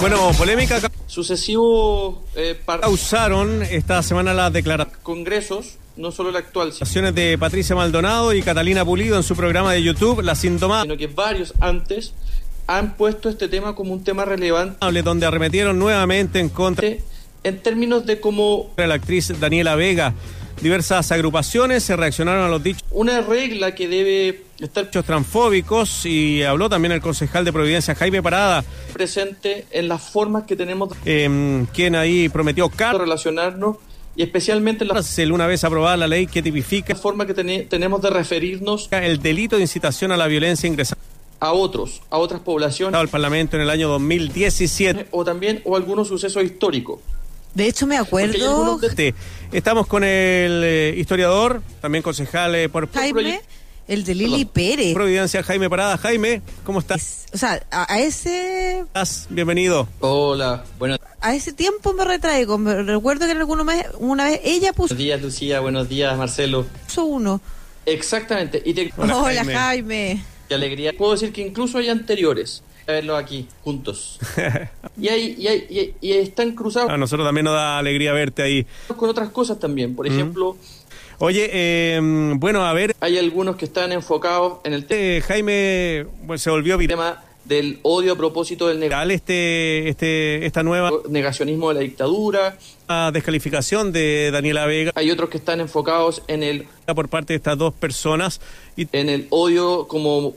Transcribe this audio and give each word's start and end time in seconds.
Bueno, 0.00 0.30
polémica 0.36 0.80
Sucesivos 1.06 2.16
eh, 2.34 2.60
causaron 2.66 3.62
esta 3.62 4.02
semana 4.02 4.34
las 4.34 4.52
declaraciones 4.52 5.02
congresos, 5.02 5.78
no 5.96 6.12
solo 6.12 6.28
el 6.28 6.36
actual, 6.36 6.72
sino 6.72 7.12
de 7.12 7.38
Patricia 7.38 7.74
Maldonado 7.74 8.34
y 8.34 8.42
Catalina 8.42 8.84
Pulido 8.84 9.16
en 9.16 9.22
su 9.22 9.34
programa 9.34 9.72
de 9.72 9.82
YouTube 9.82 10.20
La 10.22 10.34
Sintomable, 10.34 10.96
que 10.98 11.06
varios 11.06 11.54
antes 11.60 12.12
han 12.66 12.96
puesto 12.96 13.28
este 13.28 13.48
tema 13.48 13.74
como 13.74 13.92
un 13.92 14.04
tema 14.04 14.24
relevante 14.24 15.02
donde 15.02 15.26
arremetieron 15.26 15.78
nuevamente 15.78 16.40
en 16.40 16.50
contra 16.50 16.86
en 17.44 17.62
términos 17.62 18.04
de 18.04 18.20
cómo 18.20 18.70
la 18.76 18.94
actriz 18.94 19.32
Daniela 19.40 19.76
Vega. 19.76 20.14
Diversas 20.60 21.12
agrupaciones 21.12 21.82
se 21.84 21.96
reaccionaron 21.96 22.44
a 22.46 22.48
los 22.48 22.62
dichos 22.62 22.82
una 22.90 23.20
regla 23.20 23.74
que 23.74 23.88
debe 23.88 24.42
estar 24.58 24.90
transfóbicos 25.04 26.06
y 26.06 26.42
habló 26.42 26.68
también 26.70 26.92
el 26.92 27.00
concejal 27.02 27.44
de 27.44 27.52
Providencia 27.52 27.94
Jaime 27.94 28.22
Parada, 28.22 28.64
presente 28.92 29.66
en 29.70 29.86
las 29.88 30.02
formas 30.02 30.44
que 30.44 30.56
tenemos 30.56 30.94
eh, 31.04 31.64
quien 31.74 31.94
ahí 31.94 32.28
prometió 32.30 32.70
relacionarnos 32.98 33.76
y 34.16 34.22
especialmente 34.22 34.84
en 34.84 34.88
la 34.88 34.94
una 35.30 35.46
vez 35.46 35.62
aprobada 35.62 35.98
la 35.98 36.08
ley 36.08 36.26
que 36.26 36.42
tipifica 36.42 36.96
forma 36.96 37.26
que 37.26 37.34
tene- 37.34 37.64
tenemos 37.68 38.00
de 38.00 38.08
referirnos 38.08 38.88
el 38.90 39.20
delito 39.20 39.56
de 39.56 39.62
incitación 39.62 40.10
a 40.10 40.16
la 40.16 40.26
violencia 40.26 40.66
ingresado 40.66 41.00
a 41.38 41.52
otros, 41.52 42.00
a 42.08 42.16
otras 42.16 42.40
poblaciones 42.40 42.98
al 42.98 43.08
Parlamento 43.08 43.56
en 43.56 43.62
el 43.62 43.68
año 43.68 43.88
2017. 43.88 45.08
o 45.10 45.22
también 45.22 45.60
o 45.64 45.76
algunos 45.76 46.08
sucesos 46.08 46.42
históricos. 46.42 47.00
De 47.56 47.66
hecho, 47.66 47.86
me 47.86 47.96
acuerdo, 47.96 48.78
Este, 48.82 49.14
Estamos 49.50 49.86
con 49.86 50.04
el 50.04 50.62
eh, 50.62 50.94
historiador, 50.98 51.62
también 51.80 52.02
concejal 52.02 52.54
eh, 52.54 52.68
por 52.68 52.92
Jaime, 52.92 53.40
el 53.88 54.04
de 54.04 54.14
Lili 54.14 54.44
Pérez. 54.44 54.92
Providencia, 54.92 55.42
Jaime 55.42 55.70
Parada. 55.70 55.96
Jaime, 55.96 56.42
¿cómo 56.64 56.80
estás? 56.80 57.24
O 57.32 57.38
sea, 57.38 57.62
a, 57.70 57.90
a 57.90 58.00
ese 58.00 58.84
Bienvenido. 59.30 59.88
Hola, 60.00 60.66
buenos 60.78 60.98
a 61.22 61.34
ese 61.34 61.54
tiempo 61.54 61.94
me 61.94 62.04
retraigo. 62.04 62.58
Me 62.58 62.82
recuerdo 62.82 63.24
que 63.24 63.32
en 63.32 63.38
alguna 63.38 63.64
vez, 63.64 63.86
una 64.00 64.24
vez 64.24 64.38
ella 64.44 64.74
puso 64.74 64.94
días, 64.94 65.22
Lucía, 65.22 65.60
buenos 65.60 65.88
días, 65.88 66.14
Marcelo. 66.18 66.66
uno. 66.98 67.40
Exactamente, 67.86 68.62
y 68.66 68.74
te, 68.74 68.92
Hola. 68.98 69.46
Jaime. 69.46 70.22
qué 70.46 70.54
alegría. 70.54 70.92
Puedo 70.92 71.12
decir 71.12 71.32
que 71.32 71.40
incluso 71.40 71.78
hay 71.78 71.88
anteriores. 71.88 72.62
A 72.88 72.92
verlo 72.92 73.16
aquí, 73.16 73.46
juntos. 73.62 74.18
Y, 74.98 75.08
hay, 75.08 75.34
y, 75.38 75.46
hay, 75.46 75.94
y, 76.00 76.06
y 76.08 76.12
están 76.14 76.52
cruzados 76.52 76.88
A 76.90 76.96
nosotros 76.96 77.26
también 77.28 77.44
nos 77.44 77.52
da 77.52 77.76
alegría 77.76 78.14
verte 78.14 78.42
ahí. 78.42 78.66
con 78.96 79.10
otras 79.10 79.28
cosas 79.28 79.58
también. 79.58 79.94
Por 79.94 80.06
ejemplo, 80.06 80.56
Oye, 81.18 81.48
eh, 81.52 82.00
bueno, 82.36 82.64
a 82.64 82.72
ver, 82.72 82.94
hay 83.00 83.18
algunos 83.18 83.56
que 83.56 83.64
están 83.66 83.92
enfocados 83.92 84.58
en 84.64 84.72
el 84.74 84.86
te- 84.86 85.18
eh, 85.18 85.20
Jaime 85.22 86.06
bueno, 86.22 86.38
se 86.38 86.48
volvió 86.50 86.76
viral 86.78 86.96
tema 86.98 87.22
del 87.46 87.78
odio 87.82 88.12
a 88.14 88.16
propósito 88.16 88.66
del 88.68 88.80
neg- 88.80 89.10
este, 89.12 89.88
este, 89.88 90.44
esta 90.46 90.62
nueva 90.62 90.90
negacionismo 91.08 91.68
de 91.68 91.74
la 91.74 91.80
dictadura. 91.80 92.58
ah, 92.88 93.10
descalificación 93.12 93.92
de 93.92 94.30
Daniela 94.32 94.66
Vega 94.66 94.92
Hay 94.94 95.10
otros 95.10 95.30
que 95.30 95.38
están 95.38 95.60
enfocados 95.60 96.22
en 96.28 96.42
el, 96.42 96.66
por 96.94 97.08
parte 97.08 97.32
de 97.32 97.36
estas 97.38 97.56
dos 97.58 97.72
personas. 97.74 98.40
Y 98.76 98.86
en 98.92 99.08
el 99.08 99.26
odio 99.30 99.86
como 99.88 100.34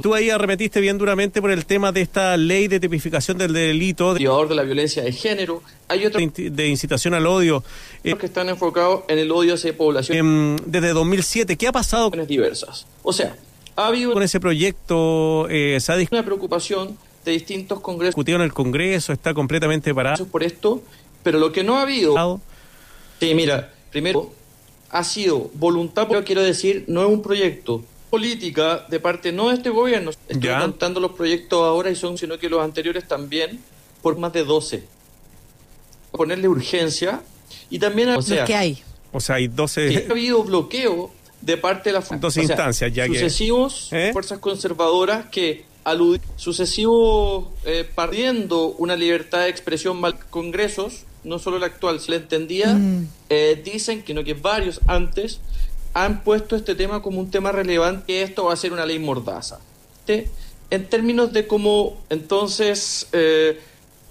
tú 0.00 0.14
ahí 0.14 0.30
arremetiste 0.30 0.80
bien 0.80 0.96
duramente 0.96 1.40
por 1.40 1.50
el 1.50 1.66
tema 1.66 1.90
de 1.92 2.02
esta 2.02 2.36
ley 2.36 2.68
de 2.68 2.78
tipificación 2.78 3.36
del 3.36 3.52
delito 3.52 4.08
de, 4.14 4.20
motivador 4.20 4.48
de 4.48 4.54
la 4.54 4.62
violencia 4.62 5.02
de 5.02 5.12
género. 5.12 5.62
Hay 5.88 6.06
otros 6.06 6.22
de 6.36 6.68
incitación 6.68 7.14
al 7.14 7.26
odio 7.26 7.64
eh, 8.04 8.14
que 8.14 8.26
están 8.26 8.48
enfocados 8.48 9.02
en 9.08 9.18
el 9.18 9.32
odio 9.32 9.54
hacia 9.54 9.76
poblaciones 9.76 10.20
em, 10.20 10.56
desde 10.66 10.92
2007. 10.92 11.56
¿Qué 11.56 11.66
ha 11.66 11.72
pasado 11.72 12.10
diversas. 12.28 12.86
O 13.02 13.12
sea, 13.12 13.34
ha 13.76 13.86
habido 13.86 14.12
con 14.12 14.22
ese 14.22 14.40
proyecto? 14.40 15.48
Eh, 15.48 15.78
¿Se 15.80 15.92
ha 15.92 15.96
una 16.10 16.24
preocupación 16.24 16.96
de 17.24 17.32
distintos 17.32 17.80
congresos 17.80 18.14
discutido 18.14 18.36
en 18.36 18.42
el 18.42 18.52
Congreso? 18.52 19.12
¿Está 19.12 19.34
completamente 19.34 19.94
parado? 19.94 20.26
por 20.26 20.42
esto, 20.42 20.82
pero 21.22 21.38
lo 21.38 21.52
que 21.52 21.62
no 21.64 21.78
ha 21.78 21.82
habido... 21.82 22.40
Sí, 23.20 23.34
mira, 23.34 23.72
primero, 23.90 24.32
ha 24.90 25.04
sido 25.04 25.50
voluntad, 25.54 26.06
pero 26.08 26.24
quiero 26.24 26.42
decir, 26.42 26.84
no 26.88 27.02
es 27.02 27.08
un 27.08 27.22
proyecto 27.22 27.84
política 28.08 28.86
de 28.88 28.98
parte 28.98 29.30
no 29.30 29.48
de 29.48 29.54
este 29.54 29.70
gobierno. 29.70 30.10
Estoy 30.10 30.40
Ya. 30.40 30.60
contando 30.60 30.98
los 31.00 31.12
proyectos 31.12 31.62
ahora 31.62 31.90
y 31.90 31.96
son, 31.96 32.18
sino 32.18 32.38
que 32.38 32.48
los 32.48 32.62
anteriores 32.62 33.06
también, 33.06 33.60
por 34.02 34.18
más 34.18 34.32
de 34.32 34.44
12. 34.44 34.82
Ponerle 36.10 36.48
urgencia 36.48 37.22
y 37.70 37.78
también, 37.78 38.08
o 38.10 38.22
sea, 38.22 38.44
que 38.44 38.54
hay. 38.54 38.82
O 39.12 39.20
sea, 39.20 39.36
hay 39.36 39.48
12... 39.48 39.88
que 39.88 40.06
ha 40.08 40.10
habido 40.10 40.42
bloqueo 40.42 41.12
de 41.40 41.56
parte 41.56 41.90
de 41.90 41.94
las 41.94 42.08
sea, 42.08 42.42
instancias, 42.42 42.92
ya 42.92 43.06
que- 43.06 43.14
sucesivos 43.14 43.88
¿Eh? 43.92 44.10
fuerzas 44.12 44.38
conservadoras 44.38 45.26
que 45.26 45.64
aluden 45.84 46.20
sucesivos 46.36 47.48
eh, 47.64 47.88
perdiendo 47.94 48.66
una 48.78 48.96
libertad 48.96 49.40
de 49.40 49.48
expresión 49.48 49.98
mal 49.98 50.18
congresos 50.28 51.04
no 51.24 51.38
solo 51.38 51.56
el 51.56 51.64
actual 51.64 52.00
se 52.00 52.10
le 52.10 52.16
entendía 52.18 52.78
eh, 53.30 53.60
dicen 53.64 54.02
que 54.02 54.12
no 54.12 54.22
que 54.22 54.34
varios 54.34 54.80
antes 54.86 55.40
han 55.94 56.22
puesto 56.22 56.56
este 56.56 56.74
tema 56.74 57.02
como 57.02 57.20
un 57.20 57.30
tema 57.30 57.52
relevante 57.52 58.04
que 58.06 58.22
esto 58.22 58.44
va 58.44 58.52
a 58.52 58.56
ser 58.56 58.72
una 58.72 58.86
ley 58.86 58.98
mordaza. 58.98 59.58
En 60.70 60.86
términos 60.88 61.32
de 61.32 61.46
cómo 61.46 62.00
entonces 62.10 63.08
eh, 63.12 63.58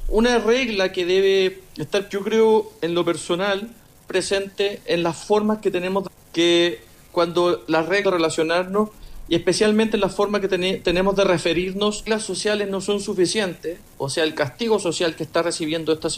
una 0.08 0.40
regla 0.40 0.92
que 0.92 1.06
debe 1.06 1.62
estar, 1.78 2.10
yo 2.10 2.22
creo, 2.22 2.72
en 2.82 2.94
lo 2.96 3.06
personal, 3.06 3.70
presente 4.08 4.82
en 4.86 5.04
las 5.04 5.18
formas 5.18 5.60
que 5.60 5.72
tenemos 5.72 6.08
que 6.34 6.82
cuando 7.12 7.64
las 7.68 7.86
reglas 7.88 8.12
de 8.14 8.18
relacionarnos 8.18 8.90
y 9.28 9.36
especialmente 9.36 9.98
en 9.98 10.02
la 10.02 10.10
forma 10.10 10.42
que 10.42 10.48
tene- 10.48 10.78
tenemos 10.78 11.16
de 11.16 11.24
referirnos, 11.24 12.04
las 12.08 12.24
sociales 12.24 12.70
no 12.70 12.82
son 12.82 13.00
suficientes, 13.00 13.80
o 13.98 14.10
sea, 14.10 14.24
el 14.24 14.34
castigo 14.34 14.80
social 14.80 15.16
que 15.16 15.24
está 15.24 15.42
recibiendo 15.44 15.94
esta 15.94 16.10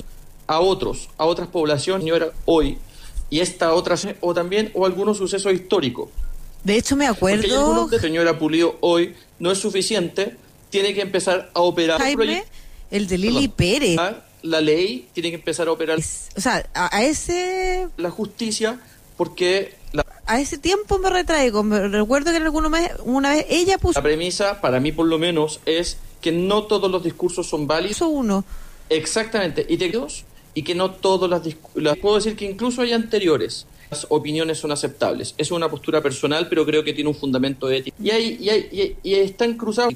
a 0.47 0.59
otros, 0.59 1.09
a 1.17 1.25
otras 1.25 1.47
poblaciones, 1.49 2.03
señora, 2.03 2.31
hoy, 2.45 2.77
y 3.29 3.39
esta 3.39 3.73
otra, 3.73 3.95
o 4.21 4.33
también, 4.33 4.71
o 4.73 4.85
algunos 4.85 5.17
sucesos 5.17 5.53
históricos. 5.53 6.09
De 6.63 6.77
hecho, 6.77 6.95
me 6.95 7.07
Porque 7.07 7.35
hay 7.35 7.39
acuerdo, 7.41 7.59
algunos 7.61 7.89
de 7.91 7.99
señora 7.99 8.37
Pulido 8.37 8.77
hoy 8.81 9.13
no 9.39 9.51
es 9.51 9.57
suficiente, 9.57 10.35
tiene 10.69 10.93
que 10.93 11.01
empezar 11.01 11.49
a 11.53 11.61
operar 11.61 11.99
Jaime, 11.99 12.43
el 12.91 13.07
de 13.07 13.17
Lili 13.17 13.47
Pérez. 13.47 13.97
la 14.43 14.61
ley, 14.61 15.07
tiene 15.13 15.29
que 15.31 15.35
empezar 15.35 15.67
a 15.67 15.71
operar 15.71 15.97
O 15.99 16.41
sea, 16.41 16.65
a, 16.73 16.95
a 16.95 17.03
ese 17.03 17.87
la 17.97 18.09
justicia, 18.11 18.79
porque 19.17 19.73
a 20.31 20.39
ese 20.39 20.57
tiempo 20.57 20.97
me 20.99 21.09
retraigo. 21.09 21.63
Me 21.63 21.87
recuerdo 21.87 22.31
que 22.31 22.37
en 22.37 22.43
alguna 22.43 22.69
vez, 22.69 22.91
una 23.03 23.29
vez 23.31 23.45
ella 23.49 23.77
puso 23.77 23.99
la 23.99 24.03
premisa, 24.03 24.61
para 24.61 24.79
mí 24.79 24.91
por 24.91 25.05
lo 25.07 25.19
menos, 25.19 25.59
es 25.65 25.97
que 26.21 26.31
no 26.31 26.63
todos 26.63 26.89
los 26.89 27.03
discursos 27.03 27.47
son 27.47 27.67
válidos. 27.67 28.01
uno. 28.01 28.43
Exactamente, 28.89 29.65
y, 29.67 29.77
te- 29.77 29.91
y 30.53 30.63
que 30.63 30.75
no 30.75 30.91
todas 30.91 31.29
las, 31.29 31.41
las... 31.75 31.97
Puedo 31.97 32.15
decir 32.15 32.35
que 32.35 32.45
incluso 32.45 32.81
hay 32.81 32.93
anteriores. 32.93 33.65
Las 33.89 34.05
opiniones 34.09 34.57
son 34.57 34.71
aceptables. 34.71 35.33
Es 35.37 35.51
una 35.51 35.69
postura 35.69 36.01
personal, 36.01 36.47
pero 36.47 36.65
creo 36.65 36.83
que 36.83 36.93
tiene 36.93 37.09
un 37.09 37.15
fundamento 37.15 37.69
ético. 37.69 37.95
Y, 38.01 38.09
hay, 38.09 38.37
y, 38.39 38.49
hay, 38.49 38.59
y, 39.03 39.09
y 39.09 39.15
están 39.15 39.57
cruzados 39.57 39.93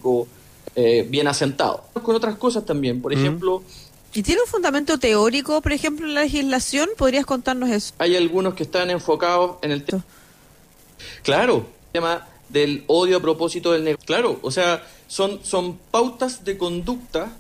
eh, 0.76 1.06
bien 1.10 1.28
asentados. 1.28 1.82
Con 2.04 2.14
otras 2.16 2.36
cosas 2.36 2.66
también. 2.66 3.02
Por 3.02 3.14
ejemplo, 3.14 3.64
¿Y 4.14 4.24
tiene 4.24 4.42
un 4.42 4.48
fundamento 4.48 4.98
teórico, 4.98 5.62
por 5.62 5.74
ejemplo, 5.74 6.08
en 6.08 6.14
la 6.14 6.22
legislación? 6.24 6.88
¿Podrías 6.98 7.26
contarnos 7.26 7.70
eso? 7.70 7.94
hay 7.98 8.16
algunos 8.16 8.54
que 8.54 8.64
están 8.64 8.90
enfocados 8.90 9.58
en 9.62 9.72
el 9.72 9.84
tema. 9.84 10.06
Claro, 11.24 11.66
el 11.88 11.92
tema 11.94 12.28
del 12.50 12.84
odio 12.88 13.18
a 13.18 13.22
propósito 13.22 13.72
del 13.72 13.84
negocio. 13.84 14.06
Claro, 14.06 14.40
o 14.42 14.52
sea, 14.52 14.84
son, 15.08 15.40
son 15.44 15.78
pautas 15.92 16.44
de 16.46 16.58
conducta, 16.58 17.36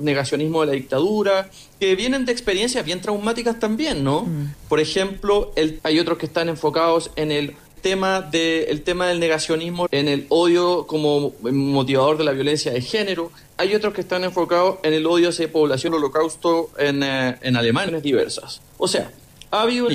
negacionismo 0.00 0.60
de 0.60 0.66
la 0.66 0.72
dictadura, 0.72 1.50
que 1.78 1.96
vienen 1.96 2.26
de 2.26 2.32
experiencias 2.32 2.84
bien 2.84 3.00
traumáticas 3.00 3.58
también, 3.58 4.04
¿no? 4.04 4.28
Por 4.68 4.80
ejemplo, 4.80 5.52
el, 5.56 5.80
hay 5.82 5.98
otros 5.98 6.18
que 6.18 6.26
están 6.26 6.48
enfocados 6.48 7.10
en 7.16 7.32
el 7.32 7.56
tema 7.80 8.20
de 8.20 8.64
el 8.64 8.82
tema 8.82 9.06
del 9.06 9.20
negacionismo 9.20 9.88
en 9.90 10.08
el 10.08 10.26
odio 10.28 10.86
como 10.86 11.32
motivador 11.40 12.18
de 12.18 12.24
la 12.24 12.32
violencia 12.32 12.72
de 12.72 12.82
género 12.82 13.32
hay 13.56 13.74
otros 13.74 13.94
que 13.94 14.02
están 14.02 14.22
enfocados 14.22 14.80
en 14.82 14.92
el 14.92 15.06
odio 15.06 15.30
hacia 15.30 15.50
población 15.50 15.94
holocausto 15.94 16.68
en, 16.76 17.02
eh, 17.02 17.38
en 17.40 17.56
Alemania 17.56 17.98
diversas 18.00 18.60
o 18.76 18.86
sea 18.86 19.10
ha 19.50 19.62
habido 19.62 19.88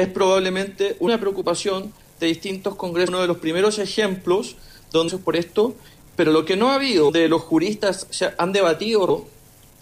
es 0.00 0.08
probablemente 0.08 0.96
una 1.00 1.18
preocupación 1.18 1.92
de 2.20 2.26
distintos 2.26 2.74
congresos 2.76 3.10
uno 3.10 3.20
de 3.20 3.28
los 3.28 3.38
primeros 3.38 3.78
ejemplos 3.78 4.56
donde 4.92 5.18
por 5.18 5.36
esto 5.36 5.74
pero 6.16 6.32
lo 6.32 6.44
que 6.44 6.56
no 6.56 6.70
ha 6.70 6.74
habido 6.74 7.10
de 7.12 7.28
los 7.28 7.42
juristas 7.42 8.06
se 8.10 8.30
han 8.38 8.52
debatido 8.52 9.26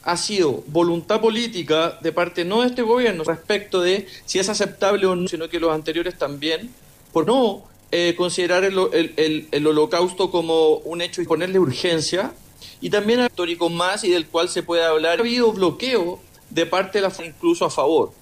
ha 0.03 0.17
sido 0.17 0.63
voluntad 0.69 1.21
política 1.21 1.99
de 2.03 2.13
parte 2.13 2.45
no 2.45 2.61
de 2.61 2.69
este 2.69 2.83
gobierno 2.83 3.25
respecto 3.25 3.81
de 3.81 4.07
si 4.25 4.39
es 4.39 4.49
aceptable 4.49 5.07
o 5.07 5.17
no, 5.17 5.27
sino 5.29 5.49
que 5.49 5.59
los 5.59 5.73
anteriores 5.73 6.17
también, 6.17 6.71
por 7.13 7.27
no 7.27 7.65
eh, 7.91 8.15
considerar 8.17 8.63
el, 8.65 8.79
el- 8.93 9.15
el- 9.17 9.49
el 9.51 9.67
holocausto 9.67 10.31
como 10.31 10.77
un 10.79 11.01
hecho 11.01 11.23
y 11.23 11.25
ponerle 11.25 11.59
urgencia, 11.59 12.33
y 12.81 12.91
también 12.91 13.21
histórico 13.25 13.69
más 13.69 14.05
y 14.05 14.11
del 14.11 14.27
cual 14.27 14.49
se 14.49 14.63
puede 14.63 14.85
hablar. 14.85 15.19
Ha 15.19 15.23
habido 15.23 15.53
bloqueo 15.53 16.21
de 16.51 16.67
parte 16.67 16.99
de 17.01 17.09
la 17.09 17.13
incluso 17.25 17.65
a 17.65 17.71
favor. 17.71 18.13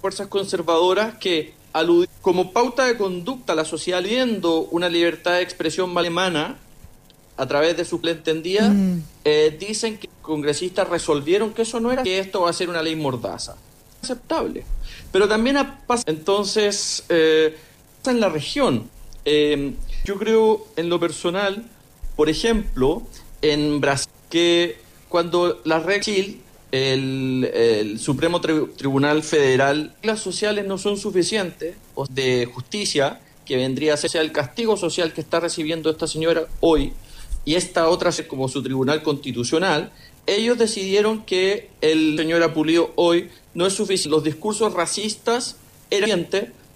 Fuerzas 0.00 0.28
conservadoras 0.28 1.16
que 1.18 1.54
aluden 1.72 2.08
como 2.22 2.52
pauta 2.52 2.86
de 2.86 2.96
conducta 2.96 3.52
a 3.52 3.56
la 3.56 3.64
sociedad 3.64 4.02
viendo 4.02 4.60
una 4.70 4.88
libertad 4.88 5.32
de 5.32 5.42
expresión 5.42 5.96
alemana 5.96 6.56
a 7.36 7.46
través 7.46 7.76
de 7.76 7.84
su 7.84 8.00
entendida, 8.04 8.68
Mm. 8.68 9.02
eh, 9.24 9.56
dicen 9.58 9.98
que 9.98 10.08
congresistas 10.22 10.88
resolvieron 10.88 11.52
que 11.52 11.62
eso 11.62 11.78
no 11.80 11.92
era, 11.92 12.02
que 12.02 12.18
esto 12.18 12.42
va 12.42 12.50
a 12.50 12.52
ser 12.52 12.68
una 12.68 12.82
ley 12.82 12.96
mordaza. 12.96 13.56
Aceptable. 14.02 14.64
Pero 15.12 15.28
también 15.28 15.56
pasa, 15.86 16.04
entonces, 16.06 17.04
eh, 17.08 17.56
en 18.06 18.20
la 18.20 18.28
región. 18.28 18.88
Eh, 19.24 19.74
yo 20.04 20.16
creo, 20.18 20.66
en 20.76 20.88
lo 20.88 20.98
personal, 20.98 21.64
por 22.16 22.28
ejemplo, 22.28 23.02
en 23.42 23.80
Brasil, 23.80 24.10
que 24.30 24.78
cuando 25.08 25.60
la 25.64 25.78
regla 25.80 26.26
el, 26.72 27.98
Supremo 27.98 28.40
Tribunal 28.40 29.22
Federal, 29.22 29.94
las 30.02 30.20
sociales 30.20 30.66
no 30.66 30.78
son 30.78 30.96
suficientes 30.96 31.76
de 32.10 32.46
justicia, 32.46 33.20
que 33.44 33.56
vendría 33.56 33.94
a 33.94 33.96
ser 33.96 34.20
el 34.20 34.32
castigo 34.32 34.76
social 34.76 35.12
que 35.12 35.20
está 35.20 35.40
recibiendo 35.40 35.90
esta 35.90 36.06
señora 36.06 36.46
hoy, 36.60 36.92
y 37.44 37.54
esta 37.54 37.88
otra 37.88 38.12
como 38.28 38.48
su 38.48 38.62
tribunal 38.62 39.02
constitucional, 39.02 39.90
ellos 40.26 40.58
decidieron 40.58 41.24
que 41.24 41.70
el 41.80 42.18
señor 42.18 42.52
Pulido 42.52 42.92
hoy 42.96 43.30
no 43.54 43.66
es 43.66 43.72
suficiente. 43.72 44.10
Los 44.10 44.24
discursos 44.24 44.74
racistas 44.74 45.56
eran 45.90 46.26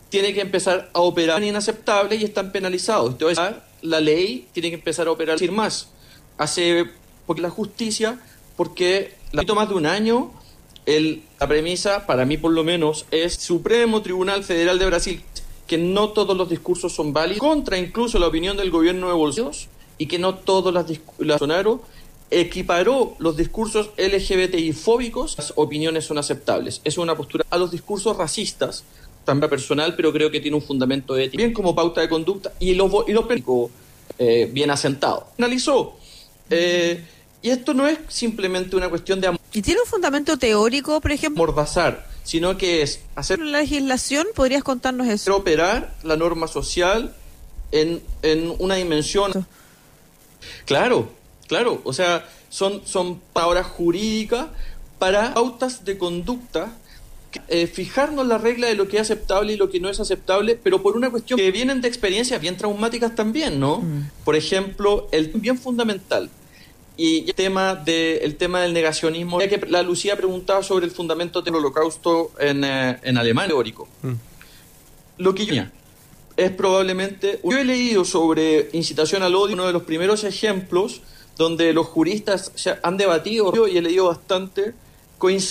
tiene 0.09 0.33
que 0.33 0.41
empezar 0.41 0.91
a 0.95 1.01
operar 1.01 1.43
inaceptable 1.43 2.17
y 2.17 2.25
están 2.25 2.53
penalizados. 2.53 3.13
Entonces, 3.13 3.39
la 3.83 4.01
ley 4.01 4.47
tiene 4.53 4.71
que 4.71 4.77
empezar 4.77 5.07
a 5.07 5.11
operar 5.11 5.37
decir 5.37 5.53
más. 5.53 5.89
Hace 6.39 6.87
porque 7.27 7.43
la 7.43 7.51
justicia, 7.51 8.19
porque 8.57 9.15
la 9.33 9.43
más 9.55 9.69
de 9.69 9.75
un 9.75 9.87
año, 9.87 10.31
el, 10.87 11.23
la 11.41 11.49
premisa, 11.49 12.07
para 12.07 12.25
mí 12.25 12.37
por 12.37 12.53
lo 12.53 12.65
menos, 12.65 13.07
es 13.11 13.35
Supremo 13.35 14.03
Tribunal 14.03 14.45
Federal 14.45 14.79
de 14.79 14.87
Brasil, 14.87 15.23
que 15.67 15.79
no 15.79 16.11
todos 16.11 16.37
los 16.37 16.49
discursos 16.49 16.93
son 16.93 17.13
válidos, 17.13 17.41
contra 17.41 17.79
incluso 17.79 18.19
la 18.19 18.27
opinión 18.27 18.57
del 18.57 18.71
gobierno 18.71 19.09
de 19.09 19.15
Bolsonaro, 19.15 19.57
y 19.99 20.07
que 20.07 20.19
no 20.19 20.35
todos 20.37 20.73
las, 20.75 20.87
las 21.19 21.41
equiparó 22.31 23.15
los 23.19 23.37
discursos 23.37 23.91
LGBTI 23.99 24.73
fóbicos, 24.73 25.37
las 25.37 25.53
opiniones 25.57 26.05
son 26.05 26.19
aceptables. 26.19 26.81
Es 26.83 26.97
una 26.99 27.15
postura 27.15 27.45
a 27.51 27.59
los 27.59 27.71
discursos 27.71 28.17
racistas, 28.17 28.85
también 29.25 29.51
personal, 29.51 29.95
pero 29.95 30.13
creo 30.13 30.31
que 30.31 30.41
tiene 30.41 30.57
un 30.57 30.63
fundamento 30.63 31.17
ético, 31.17 31.37
bien 31.37 31.53
como 31.53 31.75
pauta 31.75 32.01
de 32.01 32.09
conducta 32.09 32.53
y 32.59 32.75
los 32.75 32.91
y 33.07 33.13
lo 33.13 33.29
eh, 34.19 34.49
bien 34.53 34.71
asentado. 34.71 35.29
Analizó. 35.39 35.97
Eh, 36.51 37.05
y 37.43 37.51
esto 37.51 37.75
no 37.75 37.89
es 37.89 37.99
simplemente 38.09 38.77
una 38.77 38.89
cuestión 38.89 39.21
de... 39.21 39.37
¿Y 39.53 39.63
tiene 39.63 39.81
un 39.81 39.87
fundamento 39.87 40.39
teórico, 40.39 41.01
por 41.01 41.11
ejemplo? 41.11 41.45
Mordazar, 41.45 42.07
sino 42.23 42.57
que 42.57 42.83
es 42.83 43.01
hacer... 43.17 43.41
¿La 43.41 43.59
legislación? 43.59 44.29
¿Podrías 44.35 44.63
contarnos 44.63 45.09
eso? 45.09 45.37
Operar 45.37 45.93
la 46.05 46.17
norma 46.17 46.47
social 46.47 47.15
en, 47.73 48.01
en 48.23 48.55
una 48.59 48.77
dimensión... 48.77 49.47
Claro, 50.67 51.11
claro. 51.49 51.81
O 51.85 51.93
sea, 51.93 52.29
son, 52.49 52.83
son 52.85 53.21
palabras 53.33 53.67
jurídicas 53.67 54.47
para 54.99 55.35
pautas 55.35 55.85
de 55.85 55.99
conducta 55.99 56.73
eh, 57.49 57.67
fijarnos 57.67 58.27
la 58.27 58.39
regla 58.39 58.69
de 58.69 58.75
lo 58.75 58.89
que 58.89 58.99
es 58.99 59.03
aceptable 59.03 59.55
y 59.55 59.57
lo 59.57 59.71
que 59.71 59.81
no 59.81 59.89
es 59.89 59.99
aceptable, 59.99 60.59
pero 60.63 60.83
por 60.83 60.97
una 60.97 61.11
cuestión 61.11 61.39
que 61.39 61.51
vienen 61.51 61.81
de 61.81 61.89
experiencias 61.89 62.41
bien 62.41 62.57
traumáticas 62.57 63.15
también, 63.15 63.59
¿no? 63.59 63.79
Mm. 63.79 64.11
Por 64.25 64.37
ejemplo, 64.37 65.09
el 65.13 65.29
bien 65.29 65.59
fundamental 65.59 66.29
y 66.97 67.25
el 67.29 67.35
tema, 67.35 67.75
de, 67.75 68.19
el 68.19 68.37
tema 68.37 68.61
del 68.61 68.73
negacionismo, 68.73 69.41
ya 69.41 69.49
que 69.49 69.59
la 69.69 69.83
Lucía 69.83 70.17
preguntaba 70.17 70.63
sobre 70.63 70.87
el 70.87 70.93
fundamento 70.93 71.43
del 71.43 71.55
holocausto 71.55 72.33
en, 72.39 72.65
eh, 72.65 72.99
en 73.03 73.17
alemán 73.17 73.49
teórico. 73.49 73.89
Mm. 74.03 74.13
Lo 75.19 75.35
que 75.35 75.47
yo 75.47 75.63
es 76.37 76.51
probablemente... 76.51 77.41
Yo 77.45 77.59
he 77.59 77.65
leído 77.65 78.05
sobre 78.05 78.71
incitación 78.73 79.23
al 79.23 79.35
odio, 79.35 79.55
uno 79.55 79.67
de 79.67 79.73
los 79.73 79.83
primeros 79.83 80.25
ejemplos 80.25 81.03
donde 81.37 81.73
los 81.73 81.87
juristas 81.87 82.53
han 82.83 82.97
debatido 82.97 83.53
y 83.67 83.77
he 83.77 83.83
leído 83.83 84.07
bastante 84.07 84.75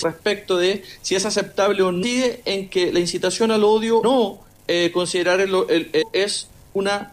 respecto 0.02 0.58
de 0.58 0.82
si 1.00 1.14
es 1.14 1.24
aceptable 1.24 1.82
o 1.82 1.92
no 1.92 2.06
en 2.06 2.68
que 2.68 2.92
la 2.92 3.00
incitación 3.00 3.50
al 3.50 3.64
odio 3.64 4.02
no 4.04 4.40
eh, 4.68 4.90
considerar 4.92 5.40
el, 5.40 5.90
es 6.12 6.48
una 6.74 7.12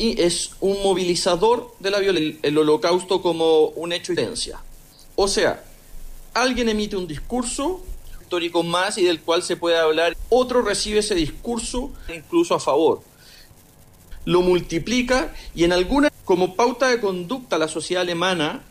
y 0.00 0.18
es 0.18 0.52
un 0.60 0.82
movilizador 0.82 1.74
de 1.78 1.90
la 1.90 1.98
violencia, 1.98 2.40
el, 2.42 2.56
holocausto 2.56 3.20
como 3.20 3.66
un 3.66 3.92
hecho 3.92 4.14
de 4.14 4.22
violencia. 4.22 4.58
O 5.14 5.28
sea, 5.28 5.62
alguien 6.32 6.70
emite 6.70 6.96
un 6.96 7.06
discurso 7.06 7.82
histórico 8.18 8.62
más 8.62 8.96
y 8.96 9.04
del 9.04 9.20
cual 9.20 9.42
se 9.42 9.58
puede 9.58 9.76
hablar, 9.76 10.16
otro 10.30 10.62
recibe 10.62 11.00
ese 11.00 11.14
discurso 11.14 11.90
incluso 12.08 12.54
a 12.54 12.60
favor. 12.60 13.02
Lo 14.24 14.40
multiplica 14.40 15.34
y 15.54 15.64
en 15.64 15.72
alguna, 15.74 16.10
como 16.24 16.56
pauta 16.56 16.88
de 16.88 16.98
conducta, 16.98 17.58
la 17.58 17.68
sociedad 17.68 18.00
alemana 18.00 18.62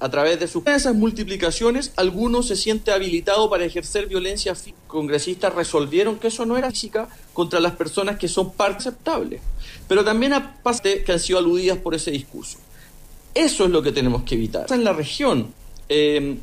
a 0.00 0.08
través 0.08 0.40
de 0.40 0.48
sus 0.48 0.66
esas 0.66 0.94
multiplicaciones, 0.94 1.92
algunos 1.94 2.48
se 2.48 2.56
siente 2.56 2.90
habilitado 2.90 3.48
para 3.48 3.64
ejercer 3.64 4.06
violencia. 4.06 4.56
Congresistas 4.88 5.54
resolvieron 5.54 6.18
que 6.18 6.28
eso 6.28 6.46
no 6.46 6.56
era 6.56 6.70
física 6.70 7.08
contra 7.32 7.60
las 7.60 7.72
personas 7.72 8.18
que 8.18 8.26
son 8.26 8.52
parte 8.52 8.78
aceptable. 8.78 9.40
Pero 9.88 10.04
también 10.04 10.34
aparte 10.34 11.02
que 11.02 11.12
han 11.12 11.20
sido 11.20 11.38
aludidas 11.38 11.78
por 11.78 11.94
ese 11.94 12.10
discurso. 12.10 12.58
Eso 13.34 13.64
es 13.64 13.70
lo 13.70 13.82
que 13.82 13.92
tenemos 13.92 14.22
que 14.22 14.34
evitar. 14.34 14.66
En 14.70 14.84
la 14.84 14.92
región. 14.92 15.52
Eh, 15.88 16.38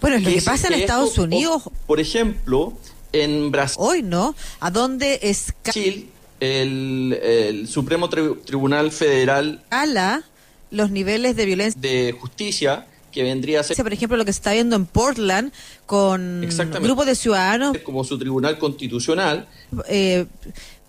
bueno, 0.00 0.16
es 0.16 0.22
lo 0.24 0.30
que, 0.30 0.42
pasa 0.42 0.68
en 0.68 0.74
Estados 0.74 1.16
Unidos. 1.18 1.62
Por 1.86 2.00
ejemplo, 2.00 2.72
en 3.12 3.50
Brasil. 3.50 3.76
Hoy, 3.78 4.02
¿no? 4.02 4.34
¿A 4.60 4.70
dónde 4.70 5.20
es 5.22 5.54
Brasil, 5.62 6.08
el, 6.40 7.18
el 7.22 7.68
Supremo 7.68 8.08
Tribunal 8.08 8.90
Federal. 8.90 9.62
Ala 9.70 10.24
los 10.72 10.90
niveles 10.90 11.36
de 11.36 11.44
violencia. 11.44 11.80
De 11.80 12.12
justicia 12.18 12.86
que 13.12 13.22
vendría 13.22 13.60
a 13.60 13.62
ser... 13.62 13.76
Por 13.76 13.92
ejemplo, 13.92 14.16
lo 14.16 14.24
que 14.24 14.32
se 14.32 14.38
está 14.38 14.52
viendo 14.52 14.74
en 14.74 14.86
Portland 14.86 15.52
con 15.86 16.48
grupos 16.80 17.06
de 17.06 17.14
ciudadanos... 17.14 17.76
Como 17.84 18.02
su 18.04 18.18
tribunal 18.18 18.58
constitucional. 18.58 19.46
Eh, 19.86 20.26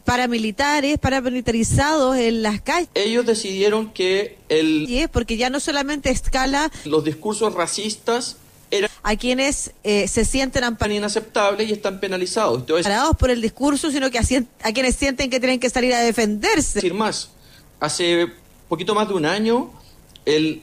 paramilitares, 0.03 0.97
paramilitarizados 0.97 2.17
en 2.17 2.43
las 2.43 2.61
calles. 2.61 2.89
Ellos 2.93 3.25
decidieron 3.25 3.91
que 3.91 4.37
el... 4.49 4.89
Y 4.89 4.99
es 4.99 5.09
porque 5.09 5.37
ya 5.37 5.49
no 5.49 5.59
solamente 5.59 6.09
escala... 6.09 6.71
Los 6.85 7.03
discursos 7.03 7.53
racistas 7.53 8.37
eran... 8.71 8.89
A 9.03 9.15
quienes 9.15 9.71
eh, 9.83 10.07
se 10.07 10.25
sienten 10.25 10.63
inaceptables 10.91 11.69
y 11.69 11.73
están 11.73 11.99
penalizados. 11.99 12.59
Entonces, 12.59 12.93
por 13.19 13.29
el 13.29 13.41
discurso, 13.41 13.91
sino 13.91 14.09
que 14.11 14.19
a, 14.19 14.23
a, 14.63 14.73
quienes 14.73 14.95
sienten 14.95 15.29
que 15.29 15.39
tienen 15.39 15.59
que 15.59 15.69
salir 15.69 15.93
a 15.93 15.99
defenderse. 15.99 16.75
Decir 16.75 16.93
más, 16.93 17.29
hace 17.79 18.27
poquito 18.67 18.95
más 18.95 19.07
de 19.07 19.13
un 19.13 19.25
año, 19.25 19.71
el... 20.25 20.61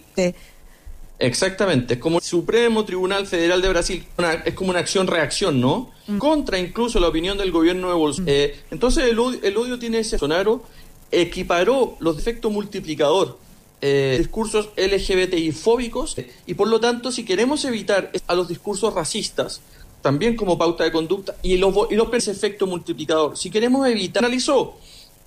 Exactamente, 1.20 1.94
es 1.94 2.00
como 2.00 2.16
el 2.16 2.24
Supremo 2.24 2.86
Tribunal 2.86 3.26
Federal 3.26 3.60
de 3.60 3.68
Brasil, 3.68 4.06
es 4.46 4.54
como 4.54 4.70
una 4.70 4.78
acción-reacción, 4.78 5.60
¿no? 5.60 5.90
Mm. 6.06 6.16
Contra 6.16 6.58
incluso 6.58 6.98
la 6.98 7.08
opinión 7.08 7.36
del 7.36 7.52
gobierno 7.52 7.88
de 7.88 7.94
Bolsonaro. 7.94 8.32
Mm. 8.32 8.34
Eh, 8.34 8.56
entonces 8.70 9.04
el 9.04 9.18
odio, 9.18 9.38
el 9.42 9.54
odio, 9.58 9.78
tiene 9.78 9.98
ese 9.98 10.16
sonaro, 10.16 10.62
equiparó 11.10 11.98
los 12.00 12.16
defectos 12.16 12.50
multiplicador, 12.50 13.36
eh, 13.82 14.16
discursos 14.18 14.70
LGBTI 14.78 15.52
fóbicos, 15.52 16.16
y 16.46 16.54
por 16.54 16.68
lo 16.68 16.80
tanto, 16.80 17.12
si 17.12 17.26
queremos 17.26 17.66
evitar 17.66 18.10
a 18.26 18.34
los 18.34 18.48
discursos 18.48 18.94
racistas, 18.94 19.60
también 20.00 20.36
como 20.36 20.56
pauta 20.56 20.84
de 20.84 20.92
conducta, 20.92 21.36
y 21.42 21.58
los, 21.58 21.74
y 21.90 21.96
los 21.96 22.28
efecto 22.28 22.66
multiplicador, 22.66 23.36
si 23.36 23.50
queremos 23.50 23.86
evitar, 23.86 24.24
analizó, 24.24 24.78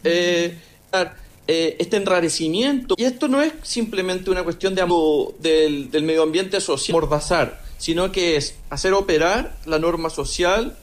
eh, 0.04 0.58
eh, 1.48 1.76
este 1.80 1.98
enrarecimiento. 1.98 2.96
Y 2.98 3.04
esto 3.04 3.28
no 3.28 3.42
es 3.42 3.54
simplemente 3.64 4.32
una 4.32 4.44
cuestión 4.44 4.76
de, 4.76 5.88
del, 5.92 6.04
medio 6.04 6.24
ambiente 6.24 6.62
social, 6.62 6.94
mordazar, 6.94 7.62
sino 7.78 8.12
que 8.12 8.38
es 8.38 8.56
hacer 8.70 8.94
operar 8.94 9.58
la 9.66 9.80
norma 9.80 10.10
social 10.10 10.78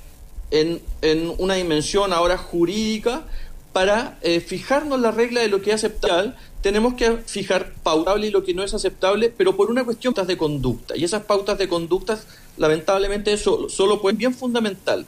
en, 0.51 0.83
en 1.03 1.33
una 1.39 1.55
dimensión 1.55 2.13
ahora 2.13 2.37
jurídica 2.37 3.25
para 3.73 4.19
eh, 4.23 4.41
fijarnos 4.41 5.01
la 5.01 5.13
regla 5.13 5.41
de 5.41 5.49
lo 5.49 5.63
que 5.63 5.71
es 5.71 5.77
aceptable, 5.77 6.35
tenemos 6.61 6.95
que 6.95 7.19
fijar 7.25 7.73
pautable 7.83 8.27
y 8.27 8.31
lo 8.31 8.45
que 8.45 8.53
no 8.53 8.63
es 8.63 8.75
aceptable, 8.75 9.33
pero 9.35 9.57
por 9.57 9.71
una 9.71 9.85
cuestión 9.85 10.13
de 10.13 10.37
conducta. 10.37 10.97
Y 10.97 11.05
esas 11.05 11.23
pautas 11.23 11.57
de 11.57 11.69
conducta, 11.69 12.21
lamentablemente, 12.57 13.37
solo, 13.37 13.69
solo 13.69 14.03
pueden 14.03 14.19
bien 14.19 14.35
fundamental 14.35 15.07